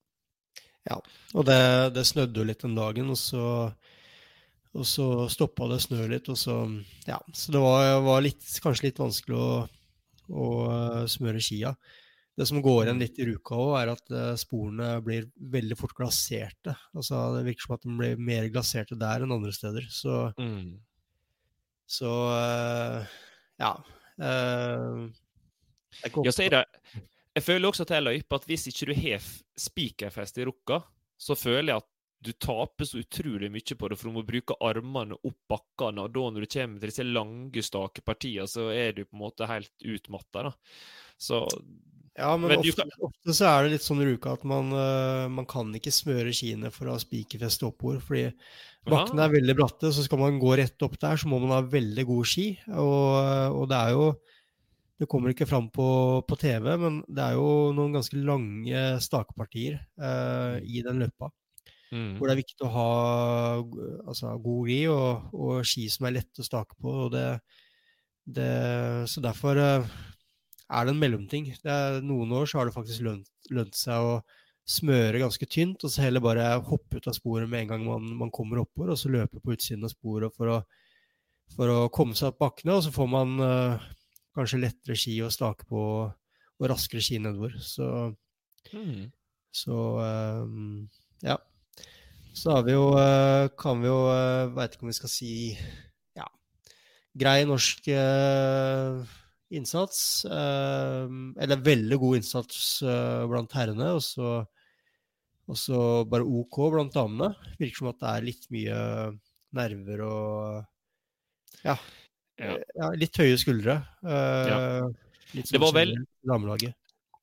[0.85, 0.99] Ja,
[1.33, 1.57] og det,
[1.95, 3.47] det snødde jo litt den dagen, og så,
[4.75, 6.59] og så stoppa det snø litt, og så
[7.07, 9.51] Ja, så det var, var litt, kanskje litt vanskelig å,
[10.29, 11.73] å uh, smøre skia.
[12.33, 13.03] Det som går igjen mm.
[13.03, 16.73] litt i Ruka òg, er at uh, sporene blir veldig fort glaserte.
[16.95, 19.85] Altså, det virker som at de blir mer glaserte der enn andre steder.
[19.93, 20.71] Så, mm.
[21.99, 23.13] så uh,
[23.61, 23.75] ja.
[24.17, 25.11] Uh,
[26.33, 26.63] så er det
[27.35, 29.29] Jeg føler også til løype at hvis ikke du har
[29.59, 30.81] spikerfest i Rukka,
[31.21, 31.89] så føler jeg at
[32.23, 36.05] du taper så utrolig mye på det, for du må bruke armene opp bakkene.
[36.05, 39.23] Og da når du kommer til disse lange, stake partiene, så er du på en
[39.25, 40.53] måte helt utmatta.
[41.19, 41.43] Så
[42.13, 42.91] ja, men, men ofte, kan...
[43.07, 46.33] ofte, så er det litt sånn i uka at man, uh, man kan ikke smøre
[46.35, 48.03] skiene for å ha spikerfeste oppover.
[48.05, 48.27] Fordi
[48.85, 51.63] bakkene er veldig bratte, så skal man gå rett opp der, så må man ha
[51.65, 52.47] veldig god ski.
[52.69, 54.13] Og, og det er jo
[55.01, 55.85] Det kommer ikke fram på,
[56.29, 61.31] på, TV, men det er jo noen ganske lange stakepartier uh, i den løypa.
[61.91, 62.13] Mm.
[62.17, 62.91] Hvor det er viktig å ha
[64.05, 66.93] altså, god ri og, og, ski som er lette å stake på.
[67.07, 67.25] og det,
[68.37, 68.53] det
[69.09, 69.97] så derfor uh,
[70.73, 71.49] er det en mellomting.
[71.63, 74.15] Det er, noen år så har det faktisk lønt, lønt, seg å
[74.69, 78.07] smøre ganske tynt, og så heller bare hoppe ut av sporet med en gang man,
[78.21, 80.59] man kommer oppover, og så løpe på utsiden av sporet for å,
[81.55, 83.87] for å komme seg opp bakkene, og så får man uh,
[84.37, 85.81] kanskje lettere ski å stake på
[86.63, 87.57] og raskere ski nedover.
[87.59, 87.87] Så,
[88.71, 89.09] mm.
[89.51, 89.79] så
[90.45, 90.85] um,
[91.25, 91.35] ja.
[92.33, 93.97] Så har vi jo, uh, kan vi jo
[94.55, 95.33] Veit ikke om vi skal si
[96.17, 96.25] ja,
[97.19, 97.91] grei norsk
[99.57, 100.01] innsats.
[100.25, 104.35] Eh, eller veldig god innsats eh, blant herrene, og så,
[105.47, 105.79] og så
[106.09, 107.33] bare OK blant damene.
[107.61, 108.83] Virker som at det er litt mye
[109.53, 111.75] nerver og ja,
[112.41, 112.55] ja.
[112.57, 113.77] ja litt høye skuldre.
[114.03, 114.61] Ja.
[115.33, 115.93] Litt som det var vel
[116.25, 116.77] damelaget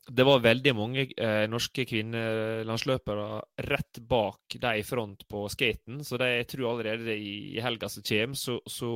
[0.08, 3.26] det var veldig mange eh, norske kvinnelandsløpere
[3.68, 6.00] rett bak de i front på skaten.
[6.06, 8.92] Så de, jeg tror allerede i, i helga som kommer, så, så,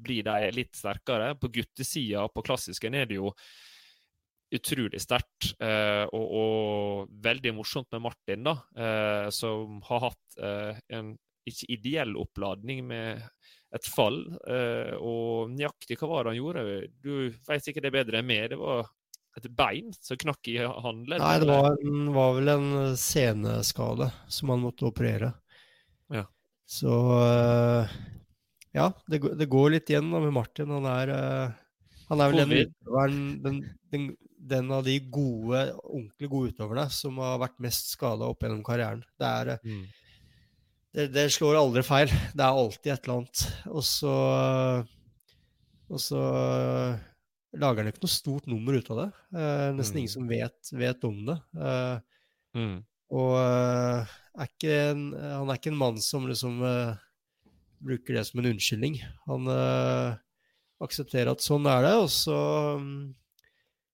[0.00, 1.34] blir de litt sterkere.
[1.36, 3.32] På guttesida på klassisken er det jo
[4.54, 5.52] utrolig sterkt.
[5.62, 11.14] Eh, og, og, veldig morsomt med Martin, da, eh, som har hatt eh, en
[11.48, 13.22] ikke ideell oppladning med
[13.74, 14.22] et fall.
[14.50, 16.64] Eh, og nøyaktig hva var det han gjorde?
[17.02, 17.12] Du
[17.48, 18.50] vet sikkert det bedre enn meg.
[18.52, 18.88] Det var
[19.38, 21.22] et bein som knakk i håndleddet?
[21.22, 21.76] Nei, det var,
[22.16, 25.32] var, vel en seneskade som han måtte operere.
[26.10, 26.24] Ja.
[26.70, 27.92] Så uh,
[28.74, 30.72] ja, det, det, går litt igjen da med Martin.
[30.74, 33.14] Han er, uh, han er vel den,
[33.44, 33.62] den,
[33.94, 34.10] den,
[34.50, 39.04] den, av de gode, ordentlig gode utøverne som har vært mest skada opp gjennom karrieren.
[39.14, 39.84] Det, er, uh, mm.
[40.98, 42.10] det, det, slår aldri feil.
[42.34, 43.46] Det er alltid et eller annet.
[43.70, 44.16] Og så,
[45.90, 46.24] og så
[47.58, 49.08] lager han ikke noe stort nummer ut av det.
[49.34, 50.00] Eh, nesten mm.
[50.02, 51.36] ingen som vet, vet om det.
[51.58, 52.24] Eh,
[52.60, 52.74] mm.
[53.20, 56.60] Og eh, er en, han er ikke en mann som liksom
[57.80, 59.00] bruker det som en unnskyldning.
[59.26, 59.50] Han
[60.80, 62.36] aksepterer at sånn er det, og så,
[62.78, 63.10] um,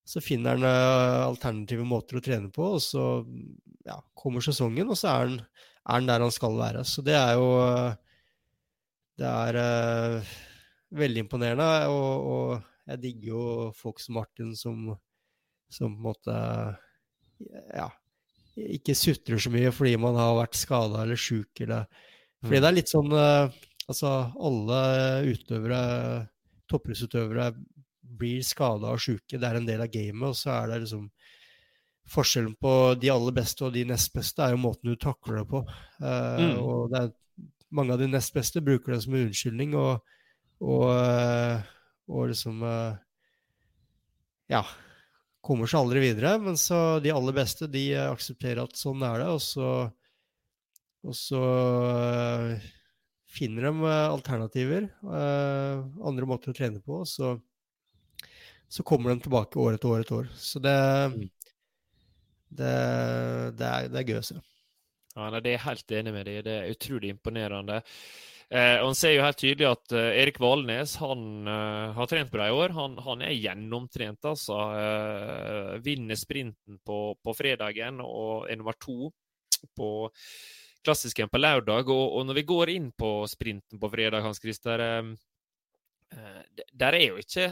[0.06, 3.06] så finner han alternative måter å trene på, og så
[3.88, 6.84] ja, kommer sesongen, og så er han, er han, der han skal være.
[6.86, 7.48] Så det er jo
[9.16, 10.26] Det er
[10.92, 11.88] veldig imponerende.
[11.88, 13.44] og, og jeg digger jo
[13.76, 14.90] folk som Martin som,
[15.72, 16.36] som på en måte
[17.74, 17.88] ja,
[18.56, 21.50] ikke sutrer så mye fordi man har vært skada eller sjuk.
[21.64, 21.88] Eller,
[22.44, 22.62] fordi mm.
[22.62, 24.08] det er litt sånn uh, Altså,
[24.42, 24.78] alle
[25.30, 25.76] utøvere,
[26.66, 27.52] toppidrettsutøvere,
[28.18, 29.38] blir skada og sjuke.
[29.38, 31.04] Det er en del av gamet, og så er det liksom
[32.06, 32.72] Forskjellen på
[33.02, 35.62] de aller beste og de nest beste er jo måten du takler det på.
[35.98, 36.52] Uh, mm.
[36.62, 37.08] Og er,
[37.74, 40.04] mange av de nest beste bruker det som en unnskyldning, og,
[40.62, 41.66] og uh,
[42.08, 42.98] og liksom eh,
[44.52, 44.64] Ja.
[45.46, 46.36] Kommer seg aldri videre.
[46.42, 49.70] Men så de aller beste, de aksepterer at sånn er det, og så
[51.06, 51.42] Og så
[51.86, 52.64] eh,
[53.30, 57.36] finner de eh, alternativer, andre måter å trene på, og så,
[58.66, 60.30] så kommer de tilbake år etter år etter år.
[60.34, 60.74] Så det,
[61.12, 61.28] mm.
[62.58, 62.74] det,
[63.60, 64.40] det, er, det er gøy å se.
[65.16, 67.78] Ja, det er jeg helt enig med deg Det er utrolig imponerende.
[68.46, 72.30] Eh, og En ser jo helt tydelig at eh, Erik Valnes han eh, har trent
[72.30, 72.74] bra i år.
[72.76, 74.24] Han, han er gjennomtrent.
[74.24, 74.58] altså.
[74.78, 79.10] Eh, vinner sprinten på, på, fredagen og er nummer to
[79.74, 79.88] på
[80.86, 81.90] klassisken på lørdag.
[81.90, 85.10] Og, og, når vi går inn på sprinten på fredag, Hans Christer eh,
[86.70, 87.48] der er jo ikke,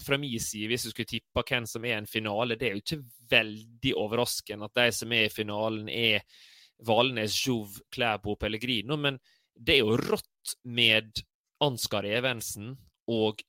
[0.00, 2.80] fra min side, hvis du skulle tippe hvem som er en finale, det er jo
[2.80, 6.24] ikke veldig overraskende at de som er i finalen, er
[6.88, 8.96] Valnes, Jouv, Klæbo, Pellegrino.
[8.96, 9.20] Men
[9.60, 11.20] det er jo rått med
[11.60, 12.72] Ansgar Evensen
[13.10, 13.42] og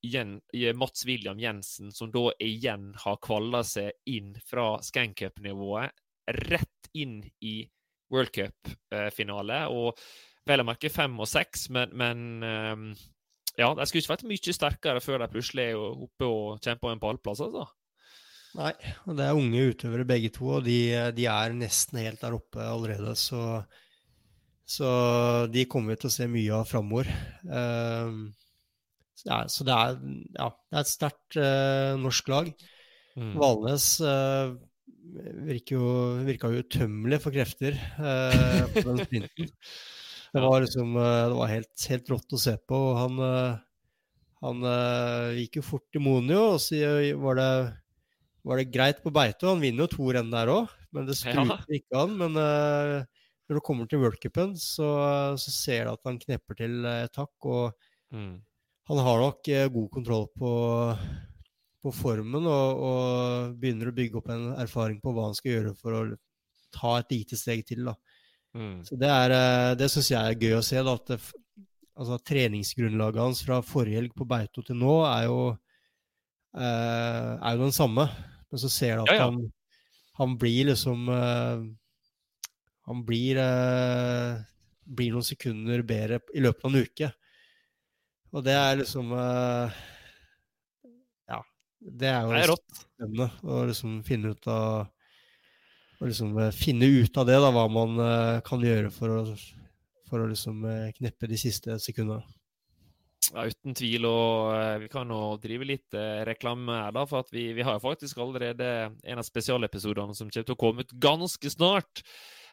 [0.76, 5.94] Mats William Jensen, som da igjen har kvalla seg inn fra Scancup-nivået
[6.50, 7.62] rett inn i
[8.12, 9.64] World Cup-finale.
[9.72, 10.00] Og
[10.50, 12.88] vel å merke fem og seks, men, men ehm,
[13.60, 17.04] ja, de skulle ikke vært mye sterkere før de plutselig er oppe og kjemper en
[17.04, 17.44] pallplass.
[17.46, 17.68] altså.
[18.58, 18.74] Nei,
[19.08, 20.80] det er unge utøvere begge to, og de,
[21.16, 23.14] de er nesten helt der oppe allerede.
[23.20, 23.62] Så,
[24.72, 24.92] så
[25.52, 27.10] de kommer vi til å se mye av framover.
[27.44, 28.32] Uh,
[29.28, 29.98] ja, så det er,
[30.38, 32.52] ja, det er et sterkt uh, norsk lag.
[33.20, 33.34] Mm.
[33.42, 34.54] Valnes uh,
[35.48, 35.90] virker jo,
[36.26, 39.52] virka jo utømmelig for krefter uh, på den sprinten.
[40.32, 42.78] Det var liksom det var helt, helt rått å se på.
[42.94, 43.18] og Han,
[44.40, 44.62] han
[45.36, 46.80] gikk jo fort i Monio, og så
[47.20, 47.48] var det,
[48.48, 49.50] var det greit på beite.
[49.50, 51.82] Han vinner jo to renn der òg, men det spruter ja.
[51.82, 52.16] ikke an.
[52.22, 52.40] Men
[53.52, 54.88] når det kommer til worldcupen, så,
[55.36, 57.36] så ser du at han knepper til et hakk.
[57.52, 58.40] og mm
[58.92, 60.52] han har nok eh, god kontroll på,
[61.84, 65.76] på formen og, og, begynner å bygge opp en erfaring på hva han skal gjøre
[65.80, 66.02] for å
[66.76, 67.86] ta et lite steg til.
[67.88, 67.96] da.
[68.58, 68.82] Mm.
[68.88, 70.84] Så Det, er, eh, det syns jeg er gøy å se.
[70.84, 71.20] da, at det,
[71.96, 75.40] altså, Treningsgrunnlaget hans fra forrige helg på Beito til nå er jo,
[76.58, 78.10] eh, er jo den samme.
[78.52, 79.30] Men så ser du at ja, ja.
[79.30, 79.46] Han,
[80.20, 81.68] han, blir liksom eh,
[82.90, 84.42] Han blir, eh,
[84.86, 87.12] blir noen sekunder bedre i løpet av en uke.
[88.32, 89.80] Og det er liksom eh,
[91.30, 91.42] Ja.
[91.80, 94.90] Det er jo det er spennende å liksom finne ut av
[96.02, 99.20] å liksom eh, finne ut av det, da, hva man uh, kan gjøre for å,
[100.10, 102.26] for å liksom uh, kneppe de siste sekundene.
[103.30, 104.08] Ja, uten tvil.
[104.10, 105.94] Og vi kan jo drive litt
[106.28, 107.04] reklame her, da.
[107.08, 110.84] For at vi, vi har faktisk allerede en av spesialepisodene som kommer til å komme
[110.84, 112.02] ut ganske snart.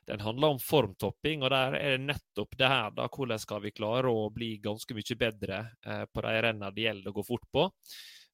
[0.08, 2.92] Den handler om formtopping, og der er det nettopp det her.
[2.96, 6.86] da, Hvordan skal vi klare å bli ganske mye bedre eh, på de rennene det
[6.86, 7.66] gjelder å gå fort på.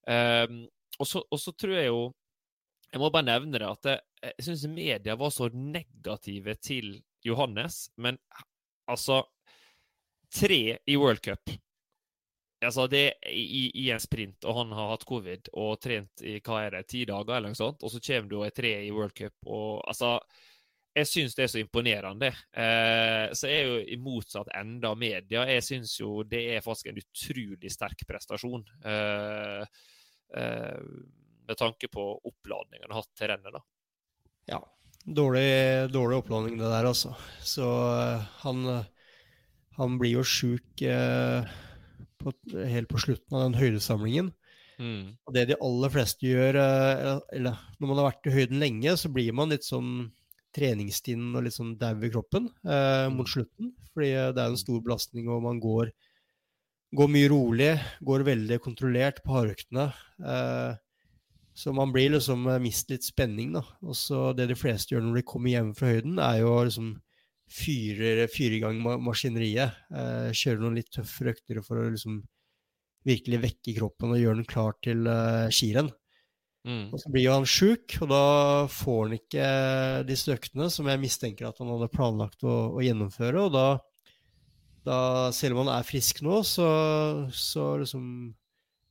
[0.06, 0.60] Um,
[1.00, 2.00] og, så, og, så, tror jeg jo
[2.92, 6.92] Jeg må bare nevne det at jeg, jeg syns media var så negative til
[7.26, 7.88] Johannes.
[7.96, 8.20] Men
[8.86, 9.24] altså
[10.34, 11.50] Tre i World Cup.
[12.64, 16.62] Altså det i, i, en sprint, og han har hatt covid og trent i hva
[16.64, 18.90] er det, ti dager, eller noe sånt, og så kommer du og er tre i
[18.94, 19.36] World Cup.
[19.46, 20.16] og altså
[20.94, 22.30] jeg syns det er så imponerende.
[22.54, 25.42] Eh, så er jo i motsatt ende av media.
[25.50, 28.62] Jeg syns jo det er faktisk en utrolig sterk prestasjon.
[28.86, 29.64] Eh,
[30.38, 30.86] eh,
[31.44, 33.64] med tanke på oppladningen han har hatt til rennet, da.
[34.54, 34.62] Ja.
[35.04, 37.10] Dårlig, dårlig oppladning, det der, altså.
[37.44, 38.62] Så uh, han,
[39.76, 41.44] han blir jo sjuk uh,
[42.70, 44.30] helt på slutten av den høydesamlingen.
[44.80, 45.12] Mm.
[45.28, 49.12] Og det de aller fleste gjør, eller når man har vært i høyden lenge, så
[49.12, 50.06] blir man litt sånn
[50.54, 53.32] treningsstinn og litt sånn dau i kroppen eh, mot mm.
[53.34, 53.72] slutten.
[53.92, 55.92] Fordi eh, det er en stor belastning, og man går,
[56.94, 57.70] går mye rolig.
[58.06, 59.88] Går veldig kontrollert på hardøktene.
[60.24, 60.80] Eh,
[61.54, 63.62] så man blir liksom mist litt spenning, da.
[63.86, 66.94] Og så det de fleste gjør når de kommer hjem fra høyden, er jo liksom
[67.50, 69.82] fyre, fyre i gang maskineriet.
[69.94, 72.22] Eh, kjøre noen litt tøffere økter for å liksom
[73.04, 75.92] virkelig vekke kroppen og gjøre den klar til eh, skirenn.
[76.64, 76.94] Mm.
[76.94, 78.26] Og så blir jo han sjuk, og da
[78.72, 79.48] får han ikke
[80.08, 83.42] disse øktene som jeg mistenker at han hadde planlagt å, å gjennomføre.
[83.44, 83.66] Og da,
[84.88, 84.98] da,
[85.36, 86.68] selv om han er frisk nå, så,
[87.36, 88.06] så liksom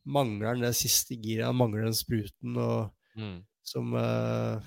[0.03, 1.47] mangler han det siste giret.
[1.49, 3.39] Han mangler den spruten og, mm.
[3.65, 4.61] som, uh,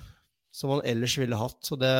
[0.51, 1.61] som, han ellers ville hatt.
[1.63, 1.93] Så det,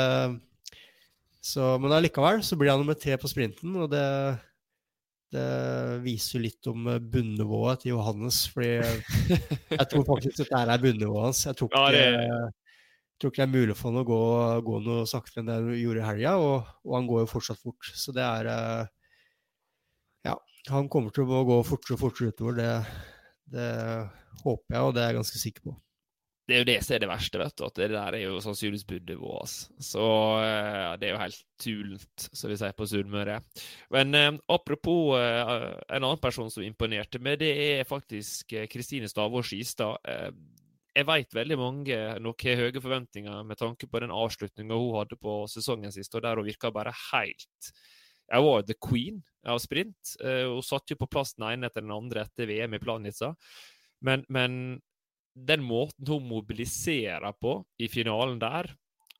[1.39, 4.03] så, men allikevel så blir han nummer tre på sprinten, og det,
[5.33, 5.47] det
[6.05, 8.45] viser jo litt om eh, bunnivået til Johannes.
[8.53, 8.69] fordi
[9.73, 11.45] jeg tror faktisk dette er bunnivået hans.
[11.49, 12.27] Jeg tror ikke, ja, det...
[12.27, 14.21] jeg tror ikke det er mulig for han å gå,
[14.69, 17.63] gå noe saktere enn det han gjorde i helga, og, og, han går jo fortsatt
[17.63, 17.91] fort.
[18.03, 18.93] Så det er eh,
[20.29, 20.37] Ja,
[20.71, 22.61] han kommer til å gå fortere og fortere utover.
[22.61, 22.71] Det,
[23.57, 23.73] det
[24.45, 25.77] håper jeg, og det er jeg ganske sikker på
[26.47, 27.63] det er jo det som er det verste, vet du.
[27.67, 29.55] At det der er jo sannsynligvis bunnivået hans.
[29.83, 30.03] Så
[30.39, 33.41] uh, det er jo helt tulent, som vi sier på Sunnmøre.
[33.91, 39.43] Men uh, apropos uh, en annen person som imponerte meg, det er faktisk Kristine Stavår
[39.43, 39.99] Skistad.
[40.95, 45.19] jeg vet veldig mange nok har høye forventninger med tanke på den avslutninga hun hadde
[45.19, 47.73] på sesongen sist, og der hun virka bare helt
[48.31, 50.15] Jeg var the queen av sprint.
[50.23, 53.35] hun satt jo på plass den ene etter den andre etter VM i Planica.
[54.01, 54.79] Men, men
[55.37, 58.71] den måten hun mobiliserer på i finalen der,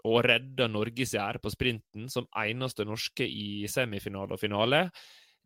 [0.07, 4.86] og redder Norges ære på sprinten som eneste norske i semifinale og finale,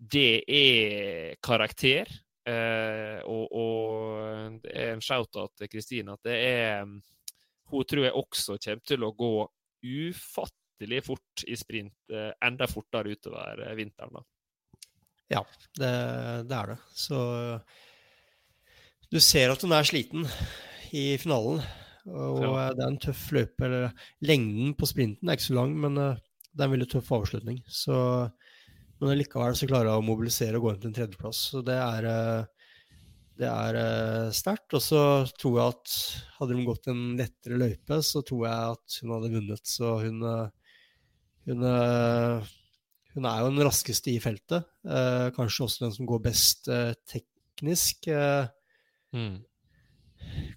[0.02, 2.10] det er karakter.
[2.48, 6.88] Eh, og, og, det er en shout-out til Kristine at det er
[7.70, 9.36] Hun tror jeg også kommer til å gå
[9.86, 14.18] ufattelig fort i sprint, eh, enda fortere utover eh, vinteren.
[14.18, 14.24] da.
[15.32, 15.46] Ja,
[15.78, 15.94] det,
[16.50, 16.80] det, er det.
[16.98, 17.20] Så
[19.12, 20.28] du ser at hun er sliten
[20.96, 21.62] i finalen.
[22.10, 22.70] Og ja.
[22.74, 23.70] det er en tøff løype.
[24.26, 27.60] Lengden på sprinten er ikke så lang, men det er en veldig tøff avslutning.
[27.70, 27.96] Så,
[29.02, 31.44] men likevel så klarer hun å mobilisere og gå inn til en tredjeplass.
[31.52, 32.08] Så det er
[33.42, 34.74] det er sterkt.
[34.78, 35.04] Og så
[35.40, 35.94] tror jeg at
[36.40, 39.64] hadde hun gått en lettere løype, så tror jeg at hun hadde vunnet.
[39.76, 40.26] Så hun,
[41.50, 41.68] hun,
[43.16, 44.68] hun er jo den raskeste i feltet.
[44.86, 46.72] Uh, kanskje også den som går best
[47.12, 48.10] teknisk.
[49.16, 49.42] Mm.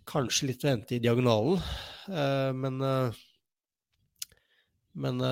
[0.07, 1.63] Kanskje litt å hente i diagonalen,
[2.61, 2.77] men
[4.95, 5.23] Men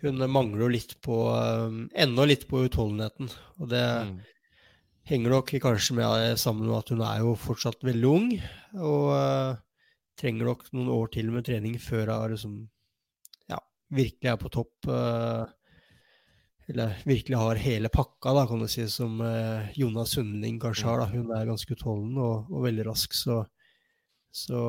[0.00, 1.18] hun mangler jo litt på
[1.92, 3.28] Enda litt på utholdenheten.
[3.60, 4.16] Og det mm
[5.06, 8.30] henger nok kanskje med sammen med at hun er jo fortsatt veldig ung.
[8.82, 9.58] Og uh,
[10.18, 12.56] trenger nok noen år til med trening før hun liksom,
[13.52, 13.60] ja,
[13.94, 14.74] virkelig er på topp.
[14.90, 15.46] Uh,
[16.68, 21.04] eller virkelig har hele pakka, da, kan du si, som eh, Jonas Sundling kanskje har.
[21.04, 21.10] da.
[21.12, 23.42] Hun er ganske utholdende og, og veldig rask, så,
[24.34, 24.64] så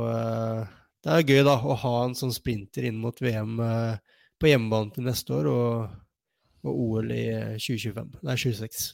[1.03, 3.57] det er gøy da, å ha en sånn sprinter inn mot VM
[4.37, 5.97] på hjemmebane til neste år og,
[6.67, 7.25] og OL i
[7.57, 8.17] 2025.
[8.27, 8.87] Nei, 26.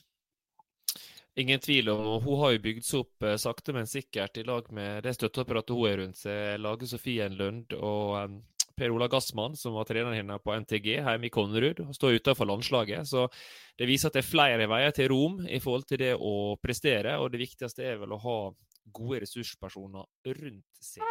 [1.35, 4.45] Ingen tvil om og Hun har jo bygd seg opp eh, sakte, men sikkert i
[4.45, 6.41] lag med det støtteapparatet hun er rundt seg.
[6.61, 8.35] Lage Sofien Lund og um,
[8.83, 13.07] Per Ola Gassmann, som var treneren hennes på NTG hjemme i Konnerud, står utenfor landslaget.
[13.07, 13.29] Så
[13.79, 17.15] det viser at det er flere veier til rom i forhold til det å prestere.
[17.23, 18.37] Og det viktigste er vel å ha
[18.91, 20.03] gode ressurspersoner
[20.35, 21.05] rundt seg.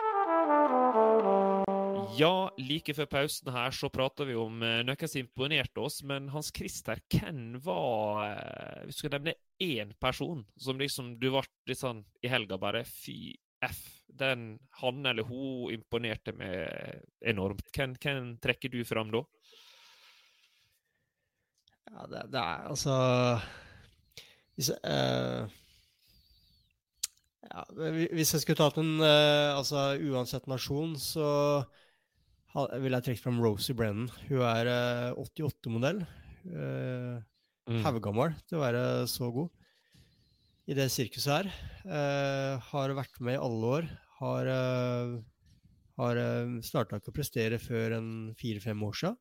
[2.19, 6.03] Ja, like før pausen her så prata vi om noen som imponerte oss.
[6.05, 8.21] Men Hans Christer, hvem var
[8.83, 12.61] Vi Hvis du skal nevne én person som liksom du ble litt sånn i helga
[12.61, 13.81] bare Fy F.
[14.13, 17.65] Den, han eller hun imponerte meg enormt.
[17.73, 19.23] Hvem, hvem trekker du fram da?
[21.93, 22.97] Ja, det, det er altså
[24.57, 25.49] hvis, uh,
[27.49, 27.63] ja,
[28.13, 31.65] hvis jeg skulle tatt en uh, altså Uansett nasjon, så
[32.53, 34.11] vil jeg trekke fram Rosie Brennan.
[34.29, 34.69] Hun er
[35.17, 36.05] 88-modell.
[36.43, 37.83] Uh, eh, mm.
[37.87, 39.62] Haugammel til å være så god
[40.71, 41.51] i det sirkuset her.
[41.87, 43.89] Uh, har vært med i alle år.
[44.21, 45.17] Har, uh,
[45.99, 49.19] har uh, starta ikke å prestere før en fire-fem år siden.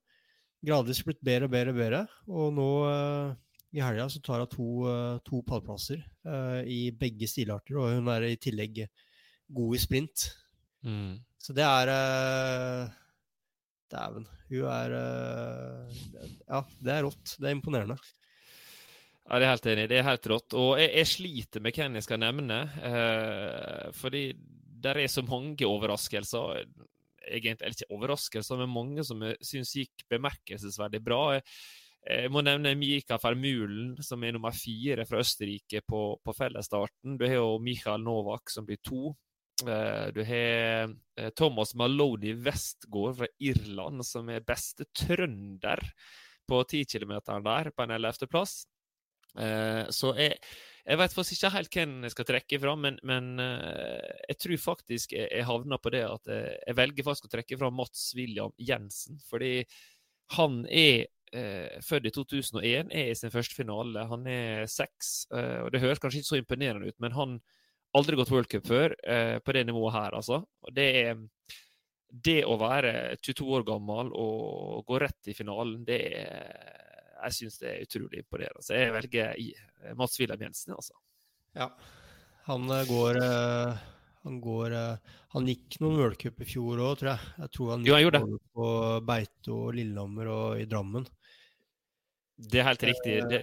[0.61, 2.03] Gradvis blitt bedre og bedre og bedre.
[2.29, 3.33] Og nå uh,
[3.71, 4.69] i helga så tar hun to,
[5.23, 6.01] to pallplasser
[6.67, 8.81] i begge stilarter, og hun er i tillegg
[9.47, 10.25] god i sprint.
[10.83, 11.13] Mm.
[11.39, 11.91] Så det er
[13.95, 14.27] Dæven.
[14.49, 14.97] Hun er
[16.49, 17.37] Ja, det er rått.
[17.39, 17.95] Det er imponerende.
[19.31, 19.83] Ja, det er helt enig.
[19.87, 20.53] Det er helt rått.
[20.59, 22.57] Og jeg, jeg sliter med hvem jeg skal nevne.
[22.83, 24.25] Eh, fordi
[24.83, 26.65] der er så mange overraskelser.
[27.21, 31.21] Egentlig eller ikke overraskelser, men mange som jeg syns gikk bemerkelsesverdig bra.
[31.37, 31.45] Jeg,
[32.11, 37.15] jeg må nevne Mika Fermulen, som er nummer fire fra Østerrike på, på fellesstarten.
[37.15, 39.13] Du har jo Michael Novak, som blir to.
[39.63, 45.85] Eh, du har eh, Thomas Maloney Westgård fra Irland, som er beste trønder
[46.51, 47.15] på 10 km
[47.47, 48.59] der, på en 11.-plass.
[49.39, 50.35] Eh, så jeg,
[50.81, 55.29] jeg vet ikke helt hvem jeg skal trekke fra, men, men jeg tror faktisk jeg,
[55.29, 59.21] jeg havner på det at jeg, jeg, velger faktisk å trekke fra Mats William Jensen.
[59.29, 59.53] Fordi
[60.35, 61.05] han er
[61.37, 64.07] eh, født i 2001, er i sin første finale.
[64.09, 67.59] Han er seks, eh, og det høres kanskje ikke så imponerende ut, men han har
[67.99, 70.37] Aldri gått worldcup før eh, på det nivået her, altså.
[70.71, 71.11] Det,
[72.07, 76.80] det å være 22 år gammel og gå rett i finalen, det er
[77.21, 78.63] Jeg syns det er utrolig imponerende.
[78.65, 80.97] Så jeg velger eh, Mats Wilhelm Jensen, altså.
[81.57, 81.69] Ja.
[82.47, 83.87] Han eh, går eh,
[84.21, 84.75] han går
[85.33, 87.29] Han gikk noen worldcup i fjor òg, tror jeg.
[87.41, 88.67] Jeg tror han gikk jo, på
[89.07, 91.07] Beito Lillehammer og i Drammen.
[92.37, 93.15] Det er helt riktig.
[93.31, 93.39] Det,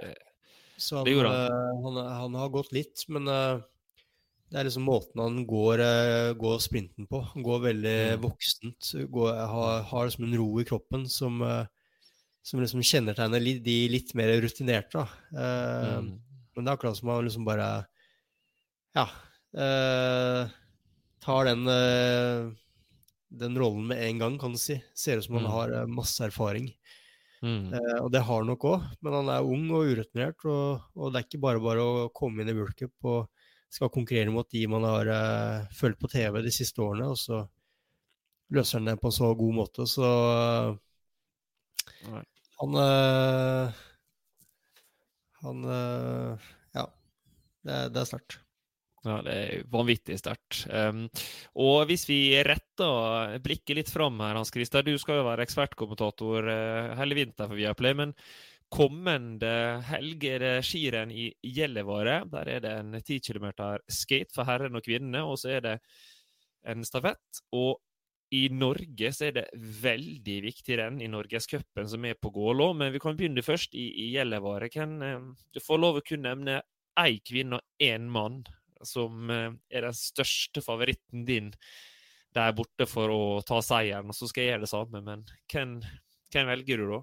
[0.79, 1.83] så han, det gjorde han.
[1.83, 1.99] han.
[2.21, 2.39] han.
[2.39, 5.83] har gått litt, men det er liksom måten han går,
[6.39, 7.25] går sprinten på.
[7.33, 8.23] Han går veldig mm.
[8.23, 8.93] voksent.
[9.19, 11.43] Går, har, har, liksom en ro i kroppen som,
[12.45, 15.05] som liksom kjennetegner de litt mer rutinerte.
[15.35, 16.13] Uh, mm.
[16.57, 17.69] Men det er akkurat som man liksom bare
[18.97, 19.07] Ja.
[21.23, 21.65] tar den,
[23.29, 24.81] den rollen med en gang, kan du si.
[24.95, 25.53] Ser ut som han mm.
[25.53, 26.73] har masse erfaring.
[27.39, 27.71] Mm.
[28.03, 30.43] og det har han nok òg, men han er ung og urutinert.
[30.45, 33.29] Og, og, det er ikke bare bare å komme inn i World og
[33.73, 37.43] skal konkurrere mot de man har uh, fulgt på TV de siste årene, og så
[38.55, 39.87] løser han det på en så god måte.
[39.89, 40.77] Så uh,
[42.59, 43.81] han øh,
[45.45, 45.65] Han
[46.75, 46.85] Ja.
[47.63, 48.41] Det, det er sterkt.
[49.07, 50.65] Ja, det er vanvittig sterkt.
[50.75, 51.05] Um,
[51.63, 54.83] og hvis vi retter blikket litt fram her, Hans Christer.
[54.83, 57.95] Du skal jo være ekspertkommentator uh, hele vinteren for Viaplay.
[57.99, 58.15] Men
[58.75, 59.53] kommende
[59.89, 62.21] helg er det skirenn i Gjellivare.
[62.33, 63.49] Der er det en 10 km
[63.87, 65.77] skate for herrene og kvinnene, og så er det
[66.69, 67.45] en stafett.
[67.55, 67.79] Og
[68.35, 72.73] i Norge så er det veldig viktig renn i Norgescupen som er på Gålå.
[72.77, 74.69] Men vi kan begynne først i, i Gjellivare.
[74.69, 76.61] Du får lov å kunne nevne
[76.99, 78.43] én kvinne og én mann
[78.87, 81.53] som er den største favoritten din
[82.37, 84.11] der borte for å ta seieren.
[84.11, 85.79] Og så skal jeg gjøre det samme, men hvem,
[86.33, 87.01] hvem velger du da?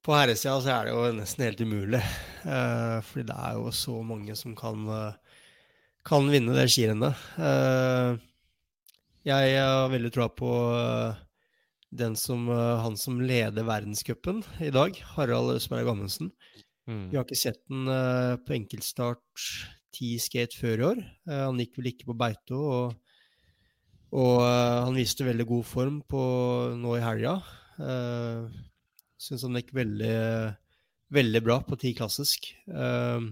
[0.00, 2.00] På herresida så er det jo nesten helt umulig.
[2.46, 5.29] Uh, fordi det er jo så mange som kan, uh,
[6.06, 7.18] kan vinne det skirennet.
[7.36, 8.16] Uh,
[9.26, 10.52] jeg har veldig troa på
[11.90, 16.30] den som, han som leder verdenscupen i dag, Harald Østberg Amundsen.
[16.88, 17.10] Mm.
[17.10, 17.90] Vi har ikke sett den
[18.46, 19.44] på enkeltstart
[19.92, 21.02] ti skate før i år.
[21.28, 22.94] han gikk vel ikke på Beito, og,
[24.16, 26.22] og han viste veldig god form på,
[26.80, 27.36] nå i helga.
[29.20, 30.16] Syns han gikk veldig,
[31.12, 32.48] veldig bra på ti klassisk.
[32.70, 33.28] Uh,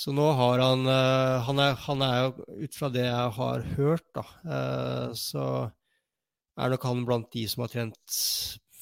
[0.00, 3.66] så nå har han uh, han, er, han er jo ut fra det jeg har
[3.74, 5.42] hørt, da, uh, så
[6.60, 8.20] er nok han blant de som har trent,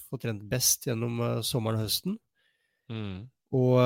[0.07, 2.15] fått trent best gjennom uh, sommeren og høsten.
[2.93, 3.27] Mm.
[3.59, 3.79] Og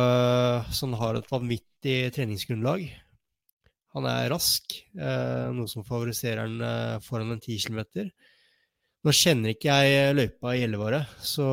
[0.75, 2.81] så han har et vanvittig treningsgrunnlag.
[3.95, 8.09] Han er rask, noe som favoriserer han foran en 10 km.
[9.07, 11.47] Nå kjenner ikke jeg løypa i Gjellivare, så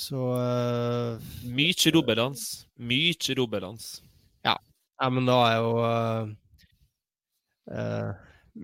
[0.00, 1.20] så uh,
[1.52, 2.46] Mye dobbeltdans.
[2.80, 4.00] Mye dobbeltdans.
[4.46, 4.56] Ja.
[4.56, 5.10] ja.
[5.12, 6.30] Men da er jo uh,
[7.74, 8.12] uh,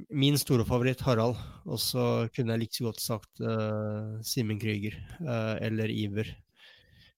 [0.08, 1.36] min store favoritt Harald.
[1.68, 4.96] Og så kunne jeg like så godt sagt uh, Simen Krüger
[5.60, 6.32] eller Iver.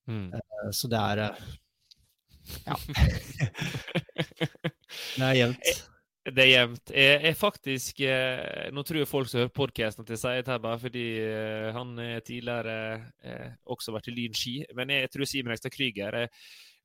[0.09, 0.33] Mm.
[0.73, 1.35] så det er
[2.65, 2.75] Ja.
[5.19, 5.88] det er jevnt.
[6.29, 6.91] Det er jevnt.
[6.93, 10.81] Jeg, jeg faktisk eh, Nå tror jeg folk som hører podkasten til sier dette bare
[10.81, 12.75] fordi eh, han er tidligere
[13.23, 14.57] eh, også vært i Lyn ski.
[14.77, 16.19] Men jeg tror Simen Ekstad Krüger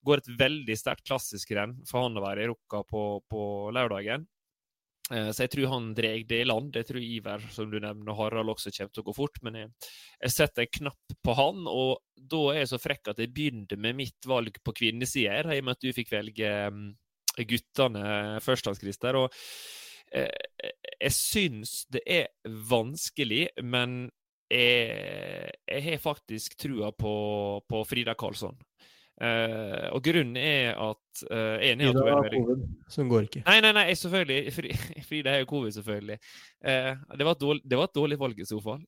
[0.04, 3.42] går et veldig sterkt klassisk renn for han å være i Rukka på, på
[3.74, 4.26] lørdagen.
[5.04, 6.76] Så jeg tror han drar det i land.
[6.76, 9.40] Jeg tror Iver, som du nevner, og Harald også kommer til å gå fort.
[9.44, 9.72] Men jeg,
[10.22, 13.80] jeg setter en knapp på han, og da er jeg så frekk at jeg begynner
[13.84, 16.86] med mitt valg på kvinnesida, i og med at du fikk velge um,
[17.42, 19.32] guttene førstehandskrister, Og
[20.14, 20.28] eh,
[21.00, 22.28] jeg syns det er
[22.70, 24.04] vanskelig, men
[24.50, 27.14] jeg, jeg har faktisk trua på,
[27.68, 28.56] på Frida Karlsson.
[29.14, 33.42] Uh, og grunnen er at uh, enig Frida har covid, som går ikke.
[33.46, 34.54] Nei, nei, nei, selvfølgelig.
[35.08, 36.16] Frida har jo covid, selvfølgelig.
[36.58, 38.82] Uh, det, var dårlig, det, var et dårlig valg i så fall.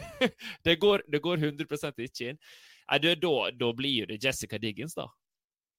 [0.68, 2.42] det, går, det, går, 100 ikke inn.
[2.90, 3.14] Nei, da,
[3.56, 5.08] da blir jo det Jessica Diggins, da.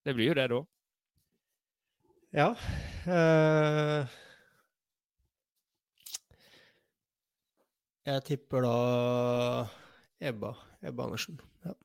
[0.06, 0.64] Det blir jo det, da.
[2.36, 2.50] Ja.
[3.08, 4.04] Uh,
[8.04, 8.74] jeg tipper da
[10.20, 10.52] Ebba.
[10.84, 11.40] Ebba Andersen.
[11.64, 11.76] Ja.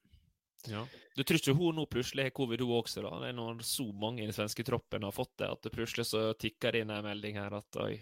[0.73, 0.83] ja.
[1.15, 3.05] Du tror ikke hun nå plutselig har covid, hun også?
[3.07, 3.15] da?
[3.23, 6.09] Det er når så mange i den svenske troppen har fått det, at det plutselig
[6.11, 7.95] så tikker det inn en melding her at oi,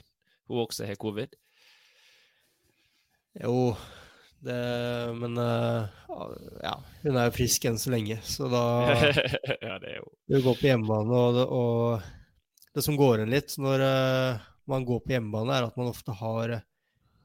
[0.49, 1.37] hun også har covid?
[3.45, 3.75] Jo,
[4.41, 4.61] det,
[5.21, 5.85] men uh,
[6.65, 8.63] ja, hun er jo frisk enn så lenge, så da
[9.69, 10.15] ja, det er jo...
[10.33, 12.15] Hun går på hjemmebane, og, og
[12.79, 16.15] det som går inn litt når uh, man går på hjemmebane, er at man ofte
[16.17, 16.65] har uh,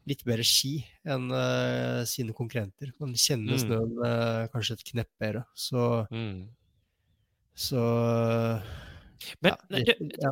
[0.10, 0.76] litt bedre ski
[1.08, 2.92] enn uh, sine konkurrenter.
[3.00, 3.64] Man kjenner mm.
[3.64, 5.46] snøen kanskje et knepp bedre.
[5.56, 6.44] Så mm.
[7.54, 7.78] Så
[9.40, 10.32] Men ja, det, ja.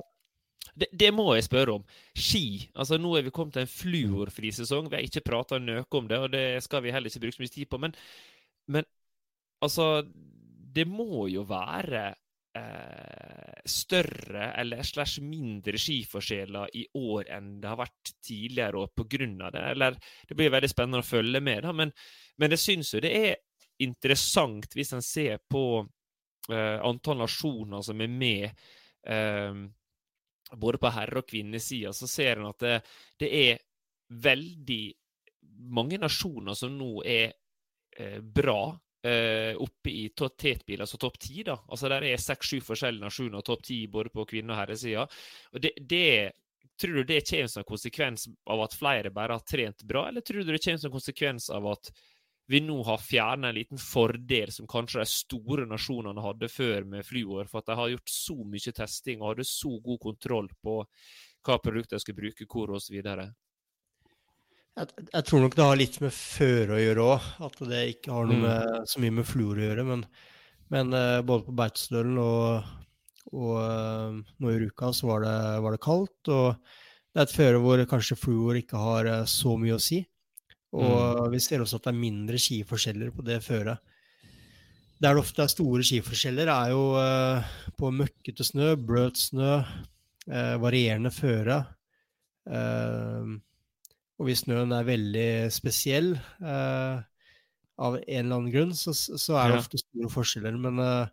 [0.74, 1.84] Det, det, må jeg spørre om.
[2.16, 2.72] Ski.
[2.74, 4.90] altså Nå er vi kommet til en fluorfri sesong.
[4.90, 7.44] Vi har ikke prata noe om det, og det skal vi heller ikke bruke så
[7.44, 7.82] mye tid på.
[7.82, 7.96] Men,
[8.72, 8.88] men
[9.62, 10.04] altså
[10.72, 12.06] Det må jo være
[12.58, 19.50] eh, større eller slash mindre skiforskjeller i år enn det har vært tidligere år pga.
[19.52, 19.64] det.
[19.72, 19.98] Eller
[20.28, 21.74] det blir veldig spennende å følge med, da.
[21.74, 21.92] Men,
[22.38, 23.36] men jeg syns jo det er
[23.82, 28.66] interessant hvis en ser på uh, antall nasjoner som er med.
[29.08, 29.68] Uh,
[30.52, 32.80] både på herre- og kvinnesida, så ser en at det,
[33.20, 33.62] det, er
[34.22, 34.84] veldig
[35.72, 37.32] mange nasjoner som nå er
[37.98, 38.74] eh, bra
[39.04, 41.44] eh, oppe i tetbil, altså topp ti.
[41.44, 41.58] da.
[41.68, 45.08] Altså Der er seks-sju forskjellige nasjoner og topp ti både på kvinne- og herresida.
[45.54, 46.32] Og det, det,
[46.82, 50.24] Tror du det kommer som en konsekvens av at flere bare har trent bra, eller
[50.26, 51.92] tror du det kommer som en konsekvens av at
[52.50, 57.06] vi nå har fjernet en liten fordel som kanskje de store nasjonene hadde før med
[57.06, 60.80] fluor, for at de har gjort så mye testing og hadde så god kontroll på
[61.46, 62.98] hva produkter de skulle bruke, hvor osv.?
[64.80, 67.26] Jeg, jeg, tror nok det har litt med føre å gjøre òg.
[67.48, 68.46] At det ikke har noe mm.
[68.46, 69.88] med, så mye med fluor å gjøre.
[69.88, 70.06] Men,
[70.72, 72.70] Men uh, både på Beitostølen og,
[73.34, 76.32] og uh, nå i Ruka så var det, var det, kaldt.
[76.32, 76.56] Og
[77.12, 80.00] det er et føre hvor kanskje fluor ikke har uh, så mye å si.
[80.72, 81.32] Og mm.
[81.34, 83.84] vi ser også at det er mindre skiforskjeller på det føret.
[85.02, 86.84] Der det ofte er store skiforskjeller, er jo
[87.76, 89.56] på møkkete snø, bløt snø,
[90.62, 91.58] varierende føre.
[94.22, 96.12] Og hvis snøen er veldig spesiell,
[97.82, 99.64] av en eller annen grunn, så, så er det ja.
[99.64, 100.58] ofte store forskjeller.
[100.62, 101.10] Men uh,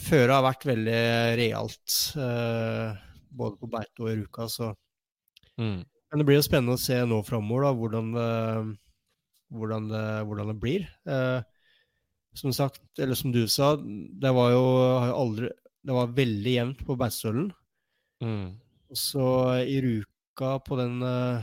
[0.00, 1.00] føret har vært veldig
[1.38, 2.98] realt, uh,
[3.32, 4.48] både på beite og i Ruka.
[4.50, 4.72] Så.
[5.60, 5.80] Mm.
[5.84, 8.72] Men det blir jo spennende å se nå framover hvordan, uh,
[9.54, 9.90] hvordan,
[10.28, 10.86] hvordan, det blir.
[11.08, 11.40] Uh,
[12.36, 14.62] som sagt, eller som du sa, det var jo
[15.12, 15.50] aldri
[15.82, 17.48] Det var veldig jevnt på Beitostølen.
[18.22, 18.54] Mm.
[18.94, 19.24] Så
[19.66, 21.42] i Ruka, på den uh,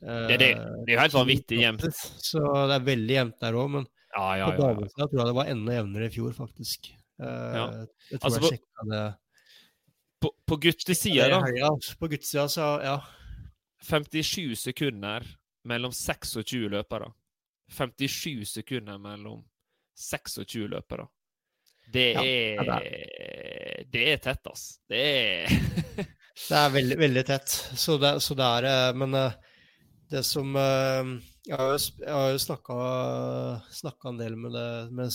[0.00, 1.86] det, det, det, er jo helt vanvittig jevnt.
[1.96, 3.86] Så det er veldig jevnt der òg, men
[4.16, 6.90] ja, ja, på damesida ja, tror jeg det var enda jevnere i fjor, faktisk.
[7.20, 7.26] Uh,
[8.10, 9.04] jeg tror altså, jeg sjekka det.
[10.24, 11.40] På, på guttesida, da?
[11.56, 12.96] Ja, på guttesida, så ja.
[13.86, 15.26] 57 sekunder
[15.68, 17.10] mellom 26 løpere.
[17.76, 19.44] 57 sekunder mellom
[20.00, 21.06] 26 løpere.
[21.92, 24.80] Det er Det er tett, ass.
[24.88, 25.52] Det er
[26.48, 27.48] Det er veldig, veldig tett.
[27.78, 29.36] Så det, så det er eh, Men uh,
[30.12, 31.14] det som eh,
[31.46, 35.14] Jeg har jo, jeg jo snakka en del med, det, med,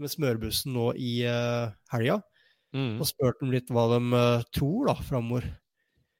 [0.00, 2.20] med smørbussen nå i uh, helga.
[2.72, 2.96] Mm.
[3.00, 5.46] Og spurt dem litt hva de uh, tror da, framover.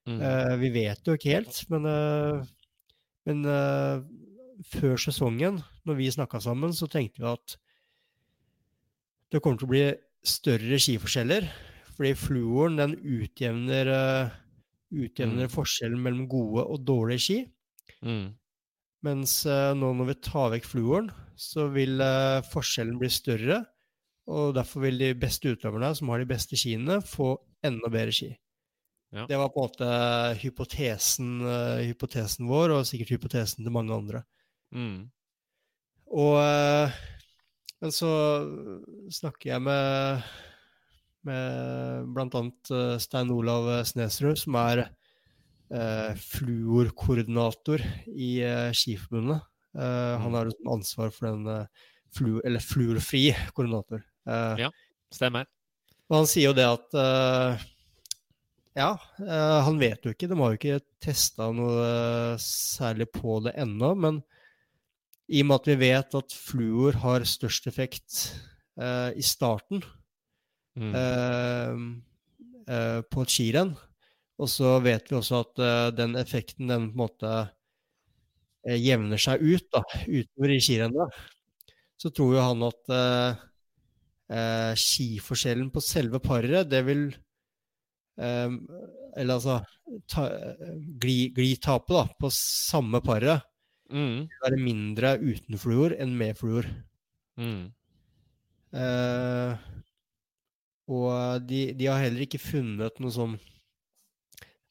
[0.09, 0.19] Mm.
[0.21, 2.43] Uh, vi vet jo ikke helt, men, uh,
[3.29, 3.45] men
[4.73, 7.57] før sesongen, når vi snakka sammen, så tenkte vi at
[9.33, 9.85] det kommer til å bli
[10.27, 11.49] større skiforskjeller.
[11.93, 13.89] Fordi fluoren den utjevner,
[14.93, 15.53] utjevner mm.
[15.53, 17.39] forskjellen mellom gode og dårlige ski.
[18.03, 18.33] Mm.
[19.07, 23.63] Mens uh, nå når vi tar vekk fluoren, så vil uh, forskjellen bli større.
[24.31, 27.35] Og derfor vil de beste utøverne, som har de beste skiene, få
[27.67, 28.31] enda bedre ski.
[29.13, 29.27] Ja.
[29.29, 29.89] Det var på en måte
[30.41, 34.23] hypotesen, uh, hypotesen, vår, og sikkert hypotesen til mange andre.
[34.73, 35.11] Mm.
[36.13, 36.39] Og
[37.83, 38.09] Men så
[39.11, 40.27] snakker jeg med,
[41.27, 42.71] med annet
[43.03, 44.85] Stein Olav Snesrud, som er
[45.73, 49.43] eh, fluorkoordinator i eh, Skiforbundet.
[49.79, 50.37] Eh, han mm.
[50.37, 54.03] har liksom ansvar for den eh, flu, eller fluorfri koordinator.
[54.29, 54.71] Eh, ja,
[55.13, 55.49] stemmer.
[56.11, 57.69] Og han sier jo det at eh,
[58.77, 58.91] ja,
[59.67, 60.29] han vet jo ikke.
[60.31, 63.91] De har jo ikke testa noe særlig på det ennå.
[64.01, 64.23] Men
[65.29, 68.23] i og med at vi vet at fluor har størst effekt
[68.81, 69.83] i starten
[70.73, 70.97] mm.
[73.13, 73.75] på et skirenn,
[74.41, 79.21] og så vet vi også at uh, den effekten den på en måte uh, jevner
[79.21, 81.19] seg ut da, utover i skirennet.
[82.01, 83.43] Så tror jo han at uh,
[84.79, 87.11] skiforskjellen på selve paret, det vil
[88.23, 89.55] Eller altså
[90.09, 90.23] ta,
[91.01, 93.41] gli, glitapet da, på samme paret
[93.89, 94.19] mm.
[94.29, 96.69] vil være mindre uten fluor enn med fluor.
[97.41, 97.73] Mm.
[100.93, 103.37] og de, de, har heller ikke funnet noe sånn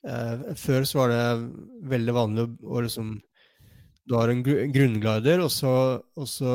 [0.01, 1.25] Uh, før så var det
[1.91, 3.19] veldig vanlig å liksom
[4.09, 5.73] Du har en gr grunnglider, og så,
[6.17, 6.53] og så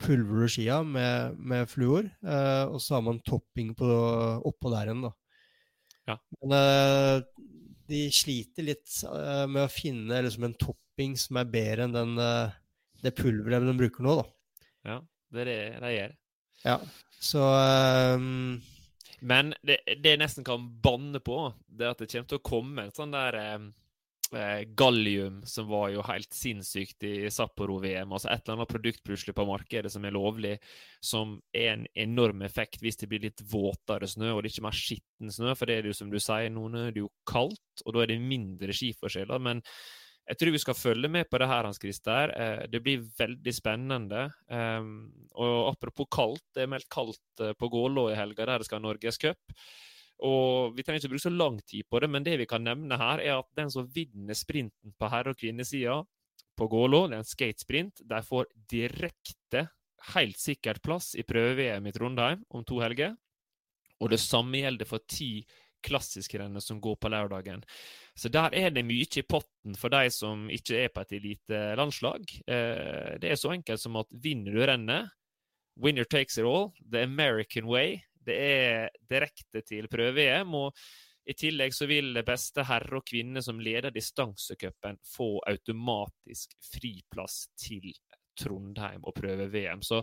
[0.00, 2.08] pulverer du skia med, med fluor.
[2.24, 3.90] Uh, og så har man topping på,
[4.48, 5.12] oppå der igjen, da.
[6.06, 6.16] Ja.
[6.40, 7.42] Men uh,
[7.86, 8.88] de sliter litt
[9.52, 12.16] med å finne liksom, en topping som er bedre enn den,
[13.04, 14.64] det pulveret de bruker nå, da.
[14.88, 14.96] Ja,
[15.34, 16.16] det er det de gjør.
[16.64, 16.76] Ja,
[17.22, 17.44] så
[18.16, 18.56] um,
[19.20, 22.86] men det, jeg nesten kan banne på, det er at det kommer til å komme
[22.86, 23.66] en sånn der eh,
[24.36, 28.12] eh gallium som var jo helt sinnssykt i Sapporo-VM.
[28.12, 30.56] Altså et eller annet produkt plutselig på markedet som er lovlig,
[31.00, 34.66] som er en enorm effekt hvis det blir litt våtere snø og det er ikke
[34.68, 35.54] mer skitten snø.
[35.54, 38.12] For det er jo som du sier, noen er det jo kaldt, og da er
[38.12, 39.38] det mindre skiforskjeller.
[39.38, 39.62] men
[40.26, 42.32] jeg tror vi skal følge med på det her, Hans Christer.
[42.34, 44.24] Eh, det blir veldig spennende.
[44.50, 48.66] Ehm, og apropos kaldt, det er meldt kaldt eh, på Gålå i helga, der det
[48.66, 49.54] skal ha Norgescup.
[50.26, 52.98] Og vi trenger ikke bruke så lang tid på det, men det vi kan nevne
[52.98, 56.00] her, er at den som vinner sprinten på herre- og kvinnesida
[56.56, 59.66] på Gålå, det er en skatesprint, de får direkte,
[60.14, 63.14] helt sikkert plass i prøve-VM i Trondheim om to helger.
[64.00, 65.46] Og det samme gjelder for ti
[65.84, 67.64] klassiskrennet som går på lørdagen.
[68.16, 72.24] Så der er det mye i potten for de som ikke er på et elitelandslag.
[72.46, 75.10] Eh, det er så enkelt som at vinner du rennet,
[75.76, 78.00] winner takes it all, the American way.
[78.26, 80.54] Det er direkte til prøve-EM.
[80.54, 80.72] og
[81.26, 87.90] i tillegg så vil beste herre og kvinne som leder distansecupen, få automatisk friplass til
[88.38, 89.82] Trondheim og prøve VM.
[89.82, 90.02] Så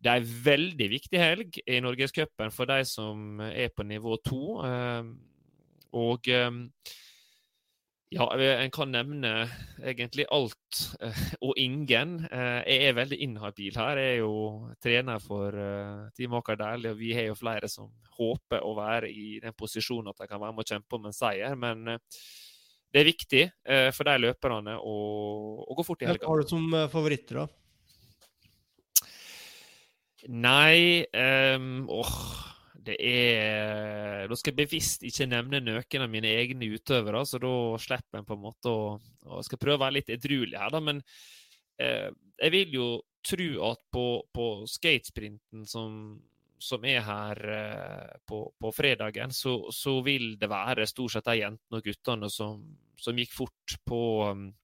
[0.00, 4.56] det er en veldig viktig helg i Norgescupen for de som er på nivå to.
[4.64, 5.10] Eh,
[6.00, 6.56] og eh,
[8.10, 9.32] ja, en kan nevne
[9.84, 10.80] egentlig alt
[11.46, 12.16] og ingen.
[12.26, 14.00] Jeg er veldig inhabil her.
[14.02, 14.32] Jeg er jo
[14.82, 15.54] trener for
[16.16, 20.10] Team Aker Dæhlie, og vi har jo flere som håper å være i den posisjonen
[20.10, 21.54] at de kan være med og kjempe om en seier.
[21.54, 23.44] Men det er viktig
[23.94, 24.98] for de løperne å,
[25.62, 26.26] å gå fort i helga.
[26.26, 27.69] Hva har du som favoritter, da?
[30.28, 31.06] Nei
[31.56, 32.16] um, åh,
[32.84, 37.52] det er Da skal jeg bevisst ikke nevne noen av mine egne utøvere, så da
[37.80, 38.82] slipper en på en måte å
[39.30, 40.80] og skal prøve å være litt edruelig her, da.
[40.82, 41.02] Men
[41.80, 42.08] eh,
[42.40, 42.88] jeg vil jo
[43.26, 46.16] tro at på, på skatesprinten som,
[46.60, 51.42] som er her eh, på, på, fredagen, så, så, vil det være stort sett de
[51.42, 52.64] jentene og guttene som,
[53.00, 54.02] som gikk fort på,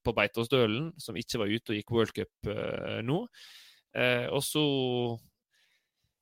[0.03, 3.23] på Beitostølen, som ikke var ute og gikk worldcup eh, nå.
[3.97, 4.65] Eh, og så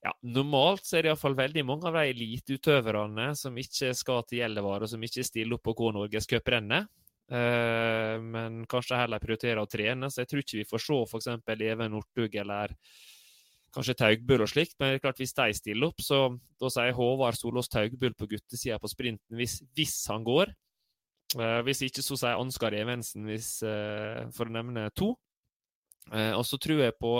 [0.04, 4.42] ja, normalt så er det iallfall veldig mange av de eliteutøverne som ikke skal til
[4.42, 6.90] Gjellivare, og som ikke stiller opp på K-Norgescuprennet.
[7.32, 11.30] Uh, men kanskje heller prioriterer å trene, så jeg tror ikke vi får se f.eks.
[11.56, 12.74] Even Northug eller
[13.74, 14.76] kanskje Taugbull og slikt.
[14.76, 16.20] Men det er klart hvis de stiller opp, så
[16.60, 20.52] da sier Håvard Solås Taugbull på guttesida på sprinten hvis, hvis han går.
[21.32, 25.14] Uh, hvis ikke, så sier Ansgar Evensen, hvis, uh, for å nevne to.
[26.12, 27.14] og så tror jeg på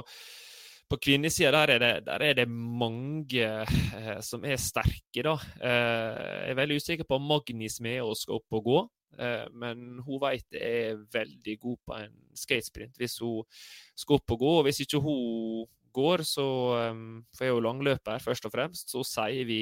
[0.90, 5.34] på kvinnesida der, er der er det mange eh, som er sterke, da.
[5.60, 8.82] Eh, jeg er veldig usikker på om Magni Smeås skal opp og gå.
[9.18, 13.46] Eh, men hun vet jeg er veldig god på en skatesprint hvis hun
[13.94, 14.52] skal opp og gå.
[14.58, 15.64] Og hvis ikke hun
[15.94, 16.44] går, så
[16.90, 19.60] um, For jeg er jo langløper, først og fremst, så sier vi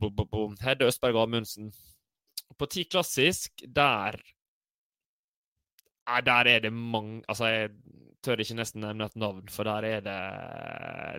[0.00, 1.70] bo, bo, bo, Hedde Østberg Amundsen.
[2.58, 4.16] På ti klassisk, der
[6.26, 7.70] Der er det mange Altså, jeg
[8.24, 10.16] tør ikke nesten nevne et navn, for der er det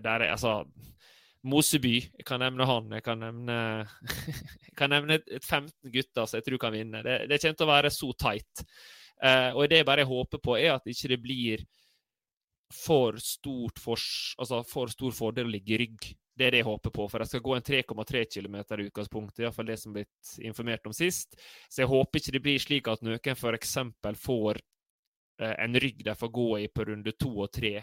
[0.05, 0.61] der er, Altså,
[1.43, 2.89] Moseby, jeg kan nevne han.
[2.93, 3.57] Jeg kan nevne,
[4.67, 7.01] jeg kan nevne et 15 gutter som jeg tror kan vinne.
[7.05, 8.65] Det, det kommer til å være så tight.
[9.21, 11.63] Uh, og det jeg bare håper på, er at ikke det blir
[12.71, 13.17] for,
[13.81, 14.01] for,
[14.39, 16.11] altså for stor fordel å ligge i rygg.
[16.37, 17.07] Det er det jeg håper på.
[17.11, 20.95] For jeg skal gå en 3,3 km i utgangspunktet, iallfall det som blitt informert om
[20.95, 21.35] sist.
[21.69, 23.75] Så jeg håper ikke det blir slik at noen f.eks.
[24.23, 24.61] får
[25.41, 27.79] en rygg de får gå i på runde to og tre,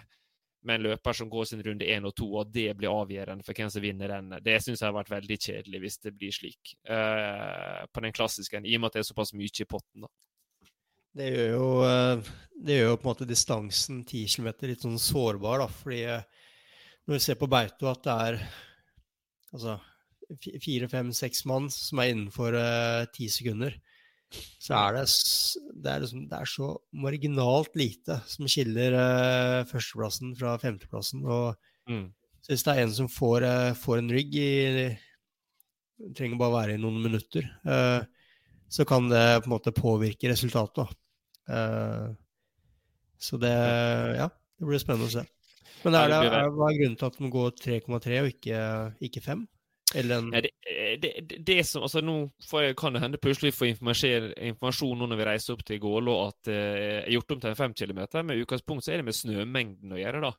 [0.67, 3.57] med en løper som går sin runde én og to, og det blir avgjørende for
[3.57, 4.33] hvem som vinner den.
[4.45, 8.63] Det syns jeg har vært veldig kjedelig hvis det blir slik uh, på den klassiske,
[8.65, 10.07] i og med at det er såpass mye i potten.
[10.07, 10.11] da.
[11.19, 12.27] Det gjør jo, eh,
[12.63, 17.17] det gjør jo på en måte distansen 10 km litt sånn sårbar, da, fordi når
[17.17, 18.37] vi ser på Beito at det er
[19.57, 19.79] altså
[20.63, 22.55] fire, fem, seks mann som er innenfor
[23.17, 23.75] ti sekunder,
[24.37, 25.05] så er det,
[25.81, 26.71] det, er liksom, det er så
[27.05, 31.25] marginalt lite som skiller uh, førsteplassen fra femteplassen.
[31.25, 31.57] Og
[31.89, 32.07] mm.
[32.45, 34.89] så hvis det er en som får, uh, får en i det
[36.15, 38.05] trenger bare være i noen minutter, uh,
[38.69, 40.91] så kan det på en måte påvirke resultatet.
[43.19, 45.23] så det Ja, det blir spennende å se.
[45.87, 48.59] Men er det, er, hva er grunnen til at de går 3,3 og ikke,
[49.09, 49.47] ikke 5?
[49.95, 50.31] Eller en...
[50.31, 52.17] det, eh, det, det, som, altså Nå
[52.61, 56.51] jeg, kan det hende plutselig får informasjon nå når vi reiser opp til Gålå at
[56.53, 58.27] eh, er gjort om til en fem kilometer.
[58.27, 60.35] Med utgangspunkt så er det med snømengden å gjøre, da.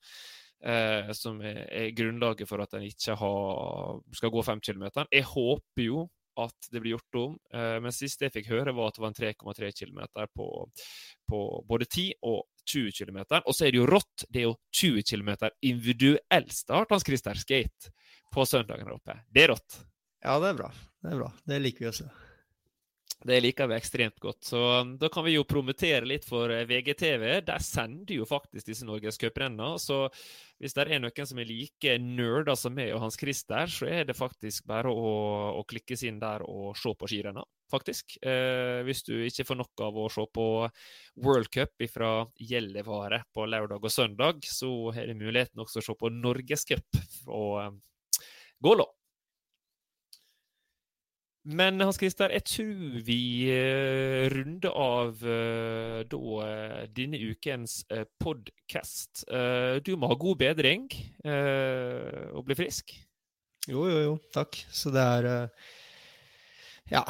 [0.59, 5.07] Eh, som er, er, grunnlaget for at en ikke har, skal gå fem kilometer.
[5.15, 6.07] Jeg håper jo
[6.39, 9.11] at det blir gjort om, eh, men sist jeg fikk høre, var at det var
[9.11, 10.03] en 3,3 km
[10.35, 10.49] på,
[11.27, 13.23] på både 10 og 20 km.
[13.41, 14.27] Og så er det jo rått.
[14.29, 15.31] Det er jo 20 km
[15.65, 17.91] individuell start, Hans Christer Skate
[18.33, 19.19] på søndagen her oppe.
[19.29, 19.81] Det er rått.
[20.23, 20.73] Ja, det er bra.
[20.99, 21.29] Det er bra.
[21.47, 22.09] Det liker vi også.
[23.19, 24.45] Det liker vi ekstremt godt.
[24.47, 27.25] Så um, da kan vi jo promotere litt for eh, VGTV.
[27.43, 29.73] Der sender jo faktisk disse norgescuprennene.
[29.81, 30.05] Så
[30.59, 34.07] hvis det er noen som er like nerder som meg og Hans Christer, så er
[34.07, 35.11] det faktisk bare å,
[35.59, 38.15] å klikkes inn der og se på skirenna, faktisk.
[38.23, 40.47] Eh, hvis du ikke får nok av å se på
[41.19, 45.99] World Cup fra Gjellivare på lørdag og søndag, så har du muligheten også å se
[45.99, 47.75] på Norgescup og
[48.59, 48.85] Gålå.
[51.49, 53.21] Men Hans Christer, jeg tror vi
[53.55, 59.23] uh, runder av uh, da uh, denne ukens uh, podkast.
[59.85, 60.89] du må ha god bedring
[62.35, 62.93] og bli frisk.
[63.69, 64.13] Jo, jo, jo.
[64.33, 64.59] Takk.
[64.71, 65.49] Så det er
[66.89, 67.03] Ja,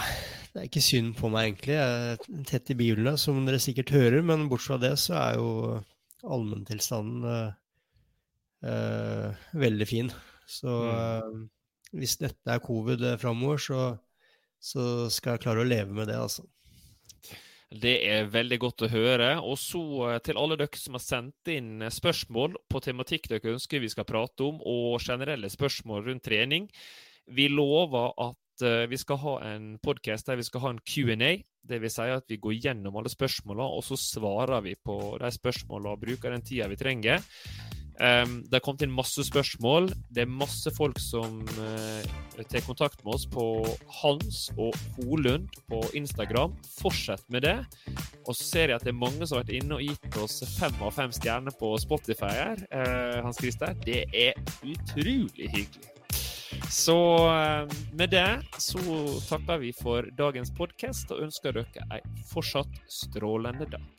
[0.54, 1.80] det er ikke synd på meg, egentlig.
[1.80, 4.22] Jeg er tett i bilene, som dere sikkert hører.
[4.22, 5.50] Men bortsett fra det, så er jo
[6.38, 7.54] allmenntilstanden
[9.66, 10.12] veldig fin.
[10.50, 11.41] Så mm.
[12.00, 13.82] hvis dette er covid framover, så
[14.60, 16.43] så skal jeg klare å leve med det, altså.
[17.70, 19.30] Det er veldig godt å høre.
[19.45, 23.84] Og så eh, til alle dere som har sendt inn spørsmål på tematikk dere ønsker
[23.84, 26.68] vi skal prate om, og generelle spørsmål rundt trening.
[27.30, 31.36] Vi lover at eh, vi skal ha en podkast der vi skal ha en Q&A.
[31.70, 35.32] Det vil si at vi går gjennom alle spørsmåla, og så svarer vi på de
[35.38, 37.22] spørsmåla og bruker den tida vi trenger.
[38.00, 39.89] Um, det har kommet inn masse spørsmål.
[40.08, 43.43] Det er masse folk som uh, tar kontakt med oss på
[44.00, 46.56] Hans og Holund på Instagram.
[46.80, 47.58] Fortsett med det.
[48.24, 50.39] Og så ser jeg at det er mange som har vært inne og gitt oss
[50.56, 52.66] fem av fem stjerner på Spotify her.
[52.72, 53.76] Uh, Hans Christer.
[53.84, 55.91] Det er utrolig hyggelig.
[56.72, 56.95] Så
[57.28, 58.30] uh, med det
[58.64, 58.80] så
[59.28, 63.99] takker vi for dagens podkast og ønsker dere ei fortsatt strålende dag.